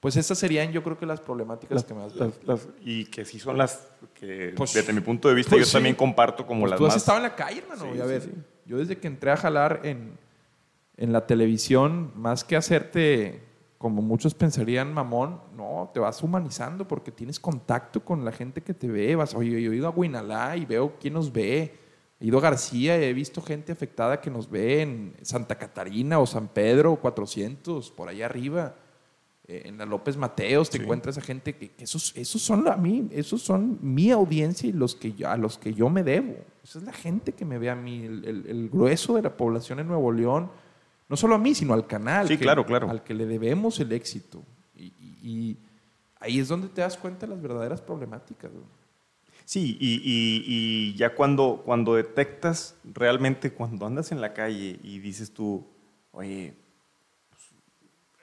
[0.00, 3.24] pues esas serían yo creo que las problemáticas Las- que más las- las- y que
[3.24, 5.72] sí son las que, Pues- desde mi punto de vista, pues yo sí.
[5.72, 7.02] también comparto como Pues las tú has más...
[7.02, 7.82] estado en la calle, hermano.
[7.92, 8.22] Sí, y a sí, ver,
[8.66, 10.16] yo desde que entré a jalar en,
[10.96, 13.42] en la televisión, más que hacerte,
[13.78, 18.74] como muchos pensarían, mamón, no, te vas humanizando porque tienes contacto con la gente que
[18.74, 19.14] te ve.
[19.16, 21.74] Vas, oye, yo he ido a Guinalá y veo quién nos ve.
[22.20, 26.18] He ido a García y he visto gente afectada que nos ve en Santa Catarina
[26.18, 28.74] o San Pedro 400, por allá arriba.
[29.46, 30.82] Eh, en la López Mateos te Sí.
[30.82, 34.72] encuentras a gente que, que esos, esos son a mí, esos son mi audiencia y
[34.72, 36.34] los que yo- a los que yo me debo.
[36.62, 39.34] Esa es la gente que me ve a mí, el, el- el grueso de la
[39.36, 40.50] población en Nuevo León,
[41.08, 42.90] no solo a mí, sino al canal, Sí, que- claro, claro.
[42.90, 44.42] al que le debemos el éxito.
[44.76, 45.56] Y, y- y
[46.20, 48.50] ahí es donde te das cuenta de las verdaderas problemáticas.
[49.48, 54.98] Sí, y, y- y ya cuando, cuando detectas realmente, cuando andas en la calle y
[54.98, 55.64] dices tú,
[56.12, 56.52] oye,
[57.30, 57.42] pues,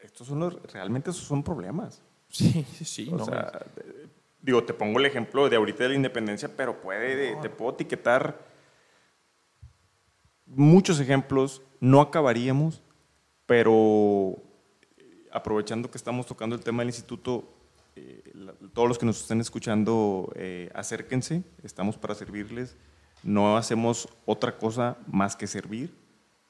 [0.03, 2.03] estos son los, realmente esos son problemas.
[2.29, 3.09] Sí, sí, sí.
[3.11, 3.51] O no, sea,
[4.39, 8.45] digo, te pongo el ejemplo de ahorita de la independencia, pero puede, te puedo etiquetar
[10.45, 12.83] muchos ejemplos, no acabaríamos,
[13.47, 14.35] pero
[15.31, 17.51] aprovechando que estamos tocando el tema del instituto,
[17.95, 22.75] eh, la- todos los que nos estén escuchando, eh, acérquense, estamos para servirles,
[23.23, 25.93] no hacemos otra cosa más que servir.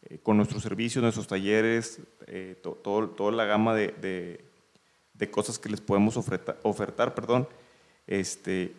[0.08, 4.46] eh, con nuestros servicios, nuestros talleres, eh, to- todo- toda la gama de, de-
[5.16, 7.48] de cosas que les podemos oferta- ofertar, perdón.
[8.06, 8.76] Este,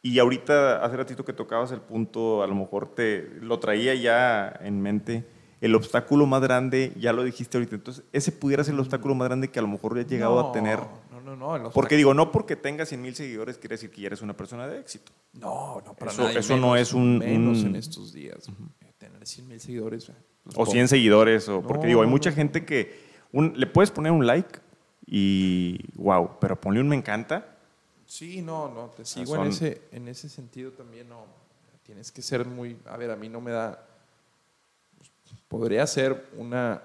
[0.00, 4.48] y ahorita, hace ratito que tocabas el punto, a lo mejor te lo traía ya
[4.62, 5.24] en mente,
[5.60, 9.26] el obstáculo más grande, ya lo dijiste ahorita, entonces ese pudiera ser el obstáculo más
[9.26, 10.78] grande que a lo mejor ya has llegado no, a tener.
[11.40, 14.08] No, en los Porque digo, no porque tengas 100 mil seguidores quiere decir que ya
[14.08, 15.10] eres una persona de éxito.
[15.32, 16.38] No, no, para Eso- nada.
[16.38, 18.46] eso no es un- Menos un- en estos días.
[18.98, 20.12] Tener 100 mil seguidores.
[20.44, 23.00] pues, O po- 100 seguidores, o porque No, digo, hay mucha gente que
[23.32, 24.58] un- le puedes poner un like
[25.06, 27.56] y wow, pero ponle un me encanta.
[28.06, 31.24] Sí, no, no, te sigo en, ese, en ese sentido también, no.
[31.84, 33.82] Tienes que ser muy, a ver, a mí no me da,
[35.48, 36.82] podría ser una,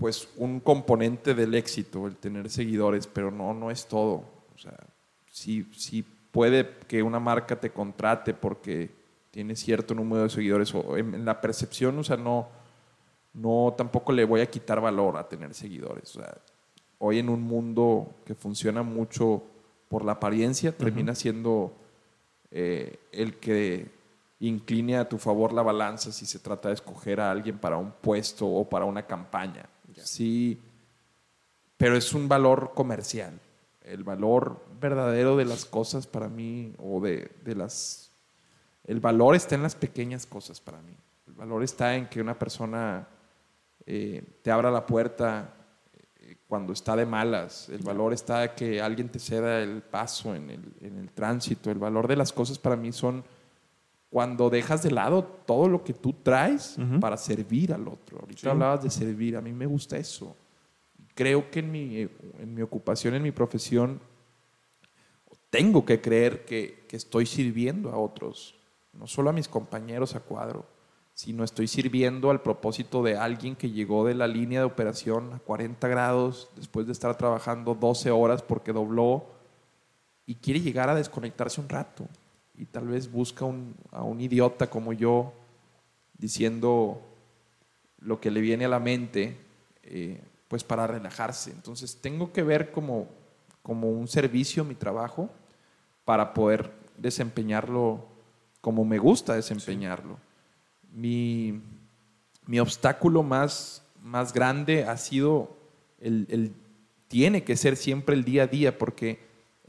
[0.00, 4.24] pues un componente del éxito el tener seguidores, pero no, no es todo.
[4.54, 4.76] O sea,
[5.30, 8.90] sí, sí puede que una marca te contrate porque
[9.30, 12.48] tiene cierto número de seguidores o en, en la percepción, o sea, no,
[13.34, 16.16] no tampoco le voy a quitar valor a tener seguidores.
[16.16, 16.34] O sea,
[16.98, 19.42] hoy en un mundo que funciona mucho
[19.88, 21.72] por la apariencia, termina siendo
[22.50, 23.90] eh, el que
[24.40, 27.92] incline a tu favor la balanza si se trata de escoger a alguien para un
[27.92, 29.68] puesto o para una campaña.
[30.04, 30.60] Sí,
[31.76, 33.38] pero es un valor comercial.
[33.82, 38.10] El valor verdadero de las cosas para mí, o de, de las...
[38.84, 40.94] El valor está en las pequeñas cosas para mí.
[41.26, 43.06] El valor está en que una persona
[43.86, 45.54] eh, te abra la puerta
[46.20, 47.68] eh, cuando está de malas.
[47.68, 51.70] El valor está en que alguien te ceda el paso en el, en el tránsito.
[51.70, 53.24] El valor de las cosas para mí son
[54.10, 56.98] cuando dejas de lado todo lo que tú traes Ujú.
[57.00, 58.18] para servir al otro.
[58.20, 58.48] Ahorita Sí.
[58.48, 60.36] hablabas de servir, a mí me gusta eso.
[61.14, 61.96] Creo que en mi,
[62.40, 64.00] en mi ocupación, en mi profesión,
[65.50, 68.54] tengo que creer que, que estoy sirviendo a otros,
[68.92, 70.64] no solo a mis compañeros a cuadro,
[71.14, 75.38] sino estoy sirviendo al propósito de alguien que llegó de la línea de operación a
[75.38, 79.26] 40 grados después de estar trabajando 12 horas porque dobló
[80.24, 82.06] y quiere llegar a desconectarse un rato
[82.60, 83.46] y tal vez busca
[83.90, 85.32] a un idiota como yo
[86.18, 87.00] diciendo
[88.00, 89.38] lo que le viene a la mente,
[89.82, 91.50] eh, pues para relajarse.
[91.52, 93.08] Entonces tengo que ver como,
[93.62, 95.30] como un servicio mi trabajo
[96.04, 98.04] para poder desempeñarlo
[98.60, 100.18] como me gusta desempeñarlo.
[100.92, 101.62] Mi,
[102.46, 105.56] mi obstáculo más, más grande ha sido
[105.98, 106.52] el, el-
[107.08, 109.18] tiene que ser siempre el día a día, porque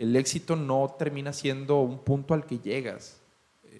[0.01, 3.21] el éxito no termina siendo un punto al que llegas.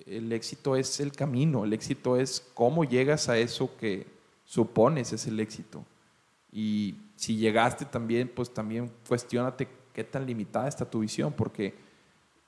[0.06, 4.06] El éxito es el camino, el éxito es cómo llegas a eso que
[4.46, 5.84] supones es el éxito.
[6.52, 11.74] Y si llegaste también, pues también cuestionate qué tan limitada está tu visión, porque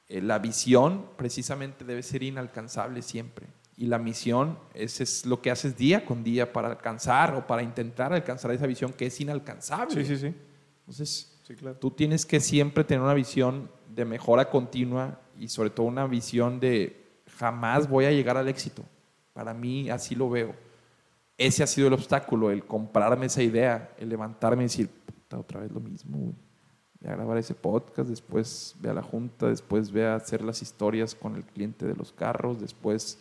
[0.07, 3.47] eh, la visión precisamente debe ser inalcanzable siempre.
[3.75, 7.63] Y la misión es, es lo que haces día con día para alcanzar o para
[7.63, 10.05] intentar alcanzar esa visión que es inalcanzable.
[10.05, 10.35] Sí, sí, sí.
[10.81, 11.32] Entonces,
[11.79, 16.59] tú tienes que siempre tener una visión de mejora continua y sobre todo una visión
[16.59, 17.03] de
[17.37, 18.83] jamás voy a llegar al éxito.
[19.33, 20.55] Para mí así lo veo.
[21.37, 25.61] Ese ha sido el obstáculo, el comprarme esa idea, el levantarme y decir, puta, otra
[25.61, 26.35] vez lo mismo, güey.
[27.01, 30.61] Voy a grabar ese podcast, después ve a la junta, después ve a hacer las
[30.61, 33.19] historias con el cliente de los carros, después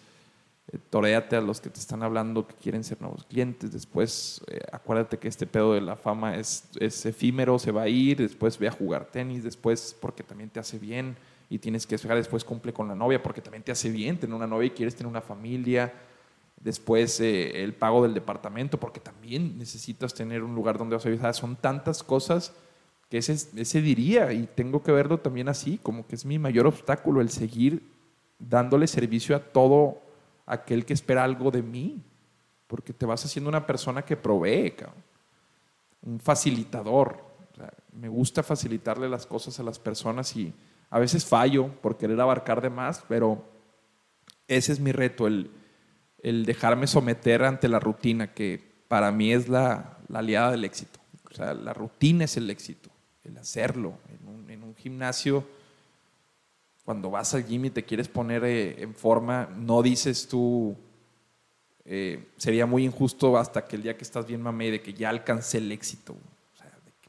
[0.70, 4.60] eh, toréate a los que te están hablando que quieren ser nuevos clientes, después eh,
[4.70, 8.58] acuérdate que este pedo de la fama es, es efímero, se va a ir, después
[8.58, 11.16] ve a jugar tenis, después porque también te hace bien
[11.50, 14.36] y tienes que esperar, después cumple con la novia porque también te hace bien tener
[14.36, 15.92] una novia y quieres tener una familia,
[16.60, 21.08] después eh, el pago del departamento porque también necesitas tener un lugar donde vas a
[21.08, 22.54] vivir, son tantas cosas
[23.10, 26.68] que ese, ese diría y tengo que verlo también así, como que es mi mayor
[26.68, 27.82] obstáculo el seguir
[28.38, 30.00] dándole servicio a todo
[30.52, 32.02] aquel que espera algo de mí,
[32.66, 34.74] porque te vas haciendo una persona que provee,
[36.02, 37.24] un facilitador.
[37.92, 40.52] me gusta facilitarle las cosas a las personas y
[40.90, 43.44] a veces fallo por querer abarcar de más, pero
[44.48, 45.50] ese es mi reto, el,
[46.22, 51.00] el dejarme someter ante la rutina, que para mí es la, la, aliada del éxito.
[51.30, 52.90] O sea, la rutina es el éxito,
[53.24, 53.94] el hacerlo.
[54.08, 55.46] En un, en un gimnasio
[56.84, 60.76] cuando vas al gym y te quieres poner eh, en forma, no dices tú,
[61.84, 65.10] eh, sería muy injusto hasta que el día que estás bien mamé de que ya
[65.10, 66.14] alcancé el éxito.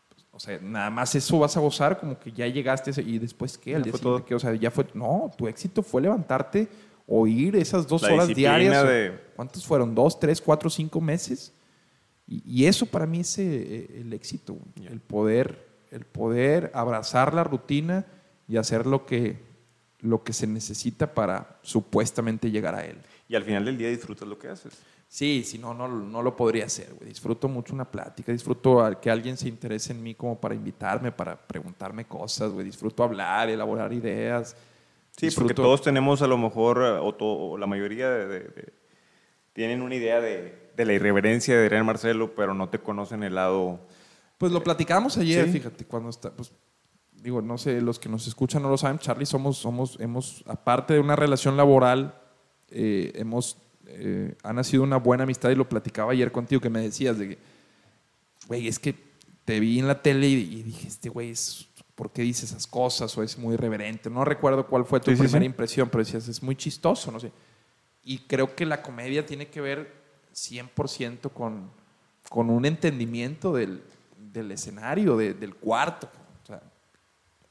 [0.10, 3.58] Pues, o sea, nada más eso vas a gozar, como que ya llegaste y después
[3.58, 6.68] qué, al día siguiente, o sea, ya fue, no, tu éxito fue levantarte
[7.08, 8.84] o ir esas dos horas diarias.
[8.84, 9.20] De...
[9.36, 9.94] ¿Cuántos fueron?
[9.94, 11.54] ¿Dos, tres, cuatro, cinco meses?
[12.26, 14.58] Y, eso para mí es eh, el éxito,
[14.90, 18.06] el poder, el poder abrazar la rutina
[18.48, 19.53] y hacer lo que,
[20.04, 22.98] lo que se necesita para supuestamente llegar a él.
[23.28, 24.78] Y al final del día disfrutas lo que haces.
[25.08, 27.10] Sí, si no, no, no lo podría hacer, güey.
[27.10, 31.36] Disfruto mucho una plática, disfruto que alguien se interese en mí como para invitarme, para
[31.36, 32.66] preguntarme cosas, güey.
[32.66, 34.56] Disfruto hablar, elaborar ideas.
[35.16, 38.28] Sí, porque todos tenemos a lo mejor, o, la mayoría
[39.54, 43.80] tienen una idea de, la irreverencia de Adrián Marcelo, pero no te conocen el lado...
[44.40, 46.52] Pues lo platicamos ayer, fíjate, cuando está, pues,
[47.24, 50.94] digo, no sé, los que nos escuchan no lo saben, Charlie, somos, somos, hemos, aparte
[50.94, 52.20] de una relación laboral,
[52.70, 53.58] eh, hemos,
[53.88, 57.30] eh, ha nacido una buena amistad y lo platicaba ayer contigo que me decías de
[57.30, 57.38] que,
[58.48, 58.96] güey, es que
[59.46, 61.34] te vi en la tele y, dije, este güey,
[61.96, 63.18] ¿por qué dice esas cosas?
[63.18, 64.10] O es muy irreverente.
[64.10, 67.32] No recuerdo cuál fue tu primera impresión, pero decías, es muy chistoso, no sé.
[68.04, 69.94] Y creo que la comedia tiene que ver
[70.34, 71.70] 100% con,
[72.28, 73.82] con un entendimiento del,
[74.18, 76.10] del escenario, del cuarto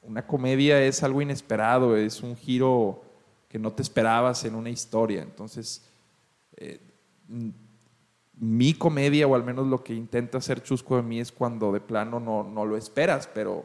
[0.02, 3.02] una comedia es algo inesperado, es un giro
[3.48, 5.22] que no te esperabas en una historia.
[5.22, 5.84] Entonces,
[6.56, 6.80] eh,
[8.34, 11.80] mi comedia, o al menos lo que intenta hacer Chusco de mí, es cuando de
[11.80, 13.64] plano no, lo esperas, pero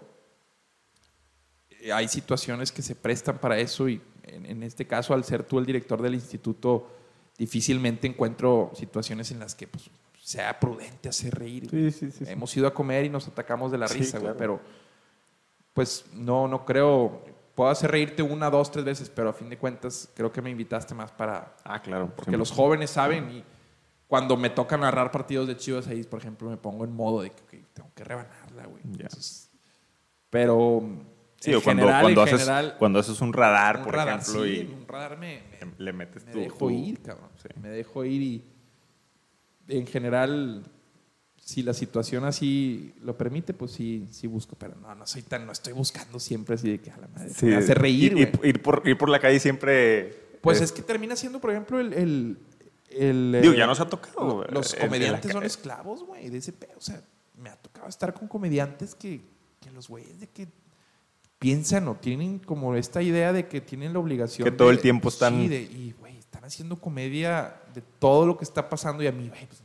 [1.92, 5.66] hay situaciones que se prestan para eso y en, este caso, al ser tú el
[5.66, 6.90] director del instituto,
[7.38, 9.90] difícilmente encuentro situaciones en las que pues,
[10.22, 11.70] sea prudente hacer reír.
[12.28, 14.60] Hemos ido a comer y nos atacamos de la risa, pero
[15.78, 17.22] pues no, no creo,
[17.54, 20.50] puedo hacer reírte una, dos, tres veces, pero a fin de cuentas creo que me
[20.50, 21.56] invitaste más para...
[21.64, 22.12] Ah, claro.
[22.16, 23.44] Porque los jóvenes saben y
[24.08, 27.30] cuando me toca narrar partidos de Chivas ahí, por ejemplo, me pongo en modo de
[27.30, 28.82] que tengo que rebanarla, güey.
[30.32, 30.82] pero
[31.40, 35.20] sí, en cuando, general, cuando, haces, cuando haces un radar, por ejemplo, y un radar
[35.20, 35.44] me,
[35.78, 37.30] le metes me dejo ir, cabrón.
[37.62, 38.44] Me dejo ir y
[39.68, 40.64] en general
[41.48, 45.46] si la situación así lo permite, pues sí, sí busco, pero no, no soy tan,
[45.46, 48.18] no estoy buscando siempre así de que a la madre me hace reír.
[48.18, 50.40] Ir, ir, por, ir por la calle siempre.
[50.42, 51.94] Pues es, que termina siendo, por ejemplo, el.
[51.94, 52.38] el,
[52.90, 54.44] el Digo, ya nos ha tocado.
[54.50, 56.74] Los comediantes son esclavos, güey, de ese pedo.
[56.78, 57.02] O sea,
[57.38, 59.22] me ha tocado estar con comediantes que,
[59.62, 60.50] que los güeyes de que
[61.40, 64.44] piensan o tienen como esta idea de que tienen la obligación.
[64.44, 65.36] Que todo el tiempo están.
[65.36, 69.14] Sí, de, y, güey, están haciendo comedia de todo lo que está pasando y a
[69.14, 69.62] mí, güey, pues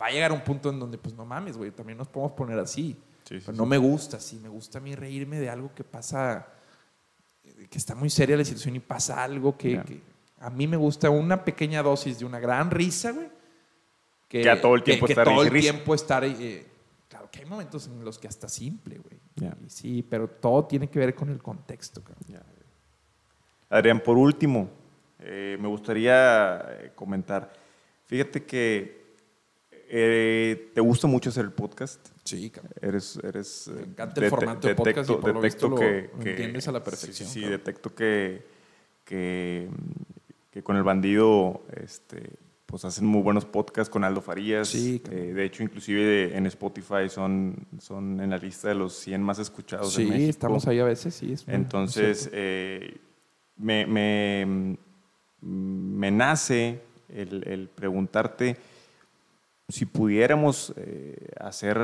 [0.00, 2.58] va a llegar un punto en donde, pues no mames, güey, también nos podemos poner
[2.58, 2.96] así.
[3.28, 6.48] pero no me gusta así, me gusta a mí reírme de algo que pasa,
[7.42, 10.02] que está muy seria la situación y pasa algo que,
[10.38, 13.28] a mí me gusta una pequeña dosis de una gran risa, güey.
[14.26, 16.64] Que, a todo el tiempo que, todo el tiempo estar eh,
[17.08, 19.20] claro que hay momentos en los que hasta simple, güey.
[19.66, 22.42] Sí, pero todo tiene que ver con el contexto, cabrón.
[23.68, 24.70] Adrián, por último,
[25.18, 27.52] eh, me gustaría eh, comentar.
[28.06, 28.99] Fíjate que
[29.92, 32.06] eh, ¿te gusta mucho hacer el podcast?
[32.24, 32.72] Sí, cabrón.
[32.80, 36.16] Eres, eres, Me eh, encanta el formato de podcast y detecto- por lo visto detecto
[36.22, 38.46] lo- entiendes a la perfección, Sí, detecto que,
[39.04, 39.68] que,
[40.52, 42.22] que con el bandido este,
[42.66, 44.68] pues hacen muy buenos podcasts con Aldo Farías.
[44.68, 45.02] Sí.
[45.10, 49.40] Eh, de hecho, inclusive en Spotify son, son en la lista de los 100 más
[49.40, 50.30] escuchados en Sí, México.
[50.30, 51.32] estamos ahí a veces, sí.
[51.32, 52.96] es Entonces, eh,
[53.56, 54.76] me, me,
[55.42, 58.56] me nace el, el preguntarte
[59.70, 61.78] si pudiéramos eh, hacer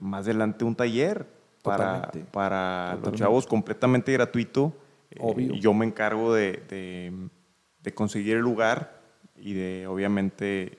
[0.00, 1.26] más adelante un taller
[1.62, 2.30] para, Totalmente.
[2.32, 3.18] para los Totalmente.
[3.18, 4.72] chavos completamente gratuito.
[5.10, 5.54] Eh, Obvio.
[5.54, 7.12] yo me encargo de, de-
[7.82, 9.00] de conseguir el lugar
[9.36, 10.78] y de, obviamente,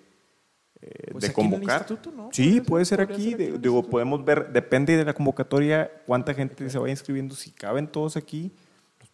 [0.81, 1.85] eh, Pues de aquí en el convocar.
[2.15, 2.29] ¿no?
[2.31, 3.13] Sí, puede ser- aquí.
[3.31, 7.35] ser aquí de- digo, podemos ver, depende de la convocatoria, cuánta gente se vaya inscribiendo.
[7.35, 8.51] Si caben todos aquí,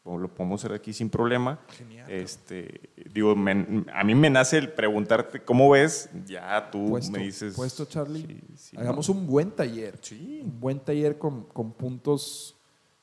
[0.06, 1.60] lo podemos hacer aquí sin problema.
[1.70, 2.10] Genial.
[2.10, 7.20] Este, digo, me- a mí me nace el preguntarte cómo ves, ya tú Puesto, me
[7.20, 7.56] dices.
[7.56, 8.26] puesto, Charlie.
[8.26, 9.97] sí, sí, Hagamos un buen taller.
[10.02, 10.41] Sí.
[10.43, 12.56] Un buen taller con, con puntos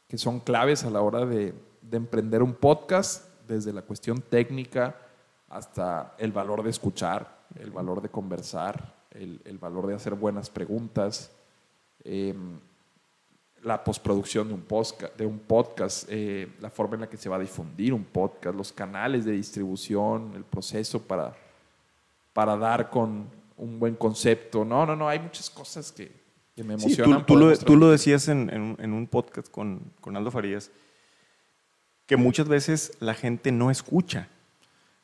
[0.09, 4.97] que son claves a la hora de, de emprender un podcast, desde la cuestión técnica
[5.49, 10.51] hasta el valor de escuchar, el valor de conversar, el, el valor de hacer buenas
[10.51, 11.31] preguntas,
[12.05, 12.59] em,
[13.63, 17.29] la postproducción de un podcast, de un podcast eh, la forma en la que se
[17.29, 21.35] va a difundir un podcast, los canales de distribución, el proceso para,
[22.33, 24.65] para dar con un buen concepto.
[24.65, 26.11] No, no, no, hay muchas cosas que,
[26.55, 27.27] que me Sí, emocionan.
[27.27, 30.31] tú, tú lo, tú lo decías en, en un- en un podcast con, con Aldo
[30.31, 30.71] Farías,
[32.07, 34.29] que muchas veces la gente no escucha.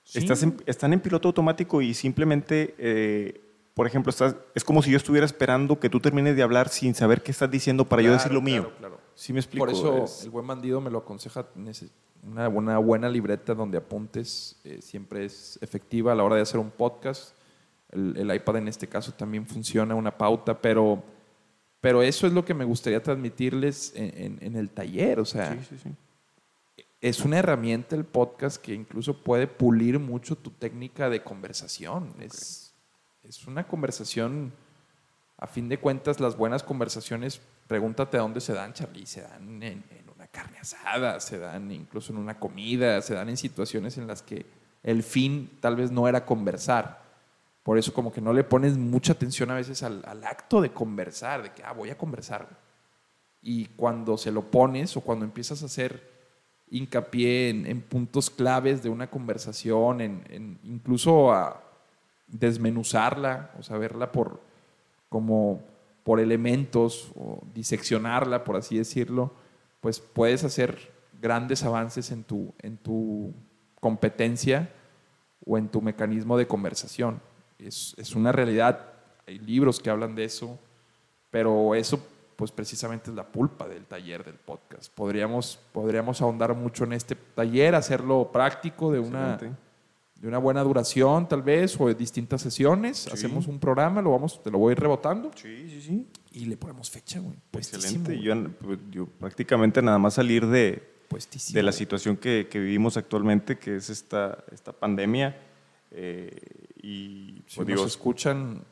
[0.05, 0.19] Sí.
[0.21, 3.41] Estás en- están en piloto automático y simplemente, eh,
[3.75, 6.95] por ejemplo, estás, es como si yo estuviera esperando que tú termines de hablar sin
[6.95, 8.63] saber qué estás diciendo para yo decir lo mío.
[8.63, 9.01] claro, claro.
[9.17, 9.67] ¿Sí me explico?
[9.67, 11.47] Por eso Es- el buen bandido me lo aconseja
[12.23, 16.59] una, una buena libreta donde apuntes eh, siempre es efectiva a la hora de hacer
[16.61, 17.35] un podcast.
[17.91, 21.03] El, el iPad en este caso también funciona, una pauta, pero,
[21.81, 25.21] pero eso es lo que me gustaría transmitirles en, en- en el taller.
[25.21, 25.91] O sea, sí, sí, sí.
[27.01, 32.15] es una herramienta el podcast que incluso puede pulir mucho tu técnica de conversación.
[32.21, 32.64] Es,
[33.29, 34.53] es una conversación,
[35.39, 39.63] a fin de cuentas, las buenas conversaciones, pregúntate a dónde se dan, Charlie, se dan
[39.63, 44.07] en, una carne asada, se dan incluso en una comida, se dan en situaciones en
[44.07, 44.47] las que
[44.83, 47.03] el fin tal vez no era conversar.
[47.63, 51.43] Por eso como que no le pones mucha atención a veces al, acto de conversar,
[51.43, 52.47] de que, ah, voy a conversar.
[53.41, 56.13] Y cuando se lo pones o cuando empiezas a hacer
[56.71, 61.64] hincapié en, en puntos claves de una conversación, en, en incluso a
[62.27, 64.41] desmenuzarla, o sea, verla por,
[65.09, 65.63] como
[66.03, 69.33] por elementos, o diseccionarla, por así decirlo,
[69.81, 73.33] pues puedes hacer grandes avances en tu, en tu
[73.81, 74.71] competencia
[75.45, 77.21] o en tu mecanismo de conversación.
[77.59, 78.93] Es, es una realidad,
[79.27, 80.59] hay libros que hablan de eso,
[81.31, 82.01] pero eso
[82.37, 84.93] pues precisamente es la pulpa del taller del podcast.
[84.93, 89.64] Podríamos, podríamos ahondar mucho en este taller, hacerlo práctico de una, Excelente.
[90.21, 93.09] De una buena duración tal vez o de distintas sesiones.
[93.13, 96.07] Hacemos un programa, lo vamos, te lo voy a ir rebotando Sí, sí, sí.
[96.33, 97.37] y le ponemos fecha, güey.
[97.53, 98.19] Excelente.
[98.21, 102.97] Yo, pues, yo prácticamente nada más salir de, Puestísimo, de la situación que, que vivimos
[102.97, 105.37] actualmente, que es esta, esta pandemia.
[105.91, 106.31] eh,
[106.83, 108.63] y Si pues, nos digo, escuchan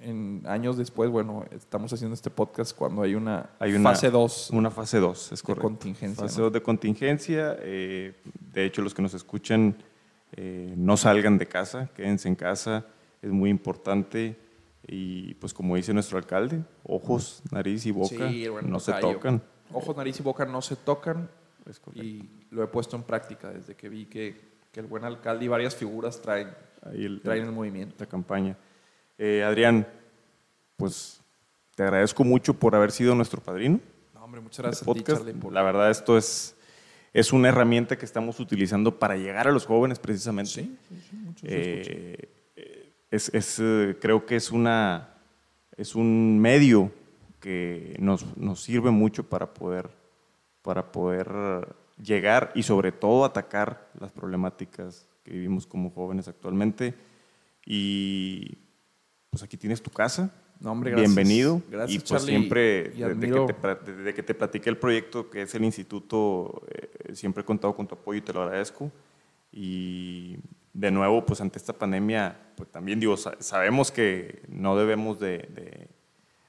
[0.00, 4.50] en años después, bueno, estamos haciendo este podcast cuando hay una, hay una fase 2
[4.52, 5.62] Una fase 2, es de correcto.
[5.62, 6.22] contingencia.
[6.24, 6.44] Fase ¿no?
[6.44, 7.56] 2 de contingencia.
[7.60, 8.14] eh,
[8.52, 9.76] de hecho, los que nos escuchan
[10.36, 12.86] eh, no salgan de casa, quédense en casa,
[13.20, 14.36] es muy importante.
[14.86, 19.40] Y pues como dice nuestro alcalde, ojos, nariz y boca Sí, bueno, no se tocan.
[19.72, 21.28] Ojos, nariz y boca no se tocan.
[21.94, 24.40] Y lo he puesto en práctica desde que vi que,
[24.72, 26.48] que el buen alcalde y varias figuras traen,
[26.92, 27.92] el- traen el movimiento.
[27.94, 28.56] esta campaña.
[29.18, 29.86] Eh, Adrián,
[30.76, 31.20] pues
[31.76, 33.78] te agradezco mucho por haber sido nuestro padrino.
[34.14, 35.02] No, hombre, muchas gracias a ti.
[35.04, 36.56] Charlie, por- La verdad, esto es,
[37.12, 40.50] es una herramienta que estamos utilizando para llegar a los jóvenes precisamente.
[40.50, 41.96] Sí, sí, sí, muchos se escuchan.
[41.96, 45.14] Eh, eh, es, es, eh, creo que es, una,
[45.76, 46.90] es un medio
[47.40, 49.90] que nos, nos sirve mucho para poder,
[50.62, 51.28] para poder
[52.02, 56.94] llegar y sobre todo atacar las problemáticas que vivimos como jóvenes actualmente.
[57.66, 58.58] Y
[59.30, 60.32] pues aquí tienes tu casa.
[60.62, 61.14] No, hombre, gracias.
[61.14, 61.60] Bienvenido.
[61.68, 65.28] Gracias, y pues Charlie, siempre, y desde, que te, desde que te platiqué el proyecto
[65.28, 68.90] que es el instituto, eh, siempre he contado con tu apoyo y te lo agradezco.
[69.50, 70.36] Y
[70.72, 75.38] de nuevo, pues ante esta pandemia, pues también digo, sa- sabemos que no debemos de,
[75.38, 75.88] de-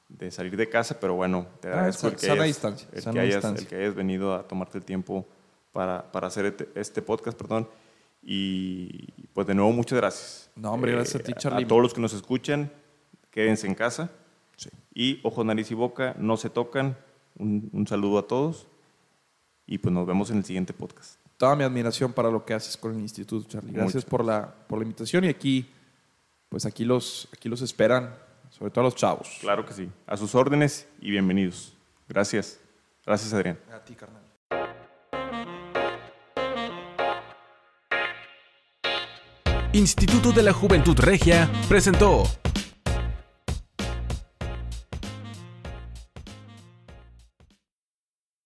[0.09, 3.43] de salir de casa, pero bueno, te Ah, agradezco el, que hayas, el, que hayas,
[3.45, 5.27] el que hayas venido a tomarte el tiempo
[5.71, 7.67] para, para hacer este, este podcast, perdón.
[8.21, 10.51] Y pues de nuevo, muchas gracias.
[10.55, 11.65] No, hombre, gracias a ti, Charlie.
[11.65, 12.71] A todos los que nos escuchan,
[13.33, 14.11] quédense en casa.
[14.55, 14.69] Sí.
[14.93, 16.95] Y ojo, nariz y boca no se tocan.
[17.35, 18.67] Un, un saludo a todos.
[19.65, 21.15] Y pues nos vemos en el siguiente podcast.
[21.37, 23.73] Toda mi admiración para lo que haces con el instituto, Charlie.
[23.73, 25.67] Gracias por la, por la invitación y aquí,
[26.47, 28.15] pues aquí los, aquí los esperan,
[28.51, 29.39] sobre todo a los chavos.
[29.41, 29.89] Claro que sí.
[30.05, 31.73] A sus órdenes y bienvenidos.
[32.07, 32.59] Gracias.
[33.05, 33.57] Gracias, Adrián.
[33.73, 34.21] A ti, carnal.
[39.73, 42.25] Instituto de la Juventud Regia presentó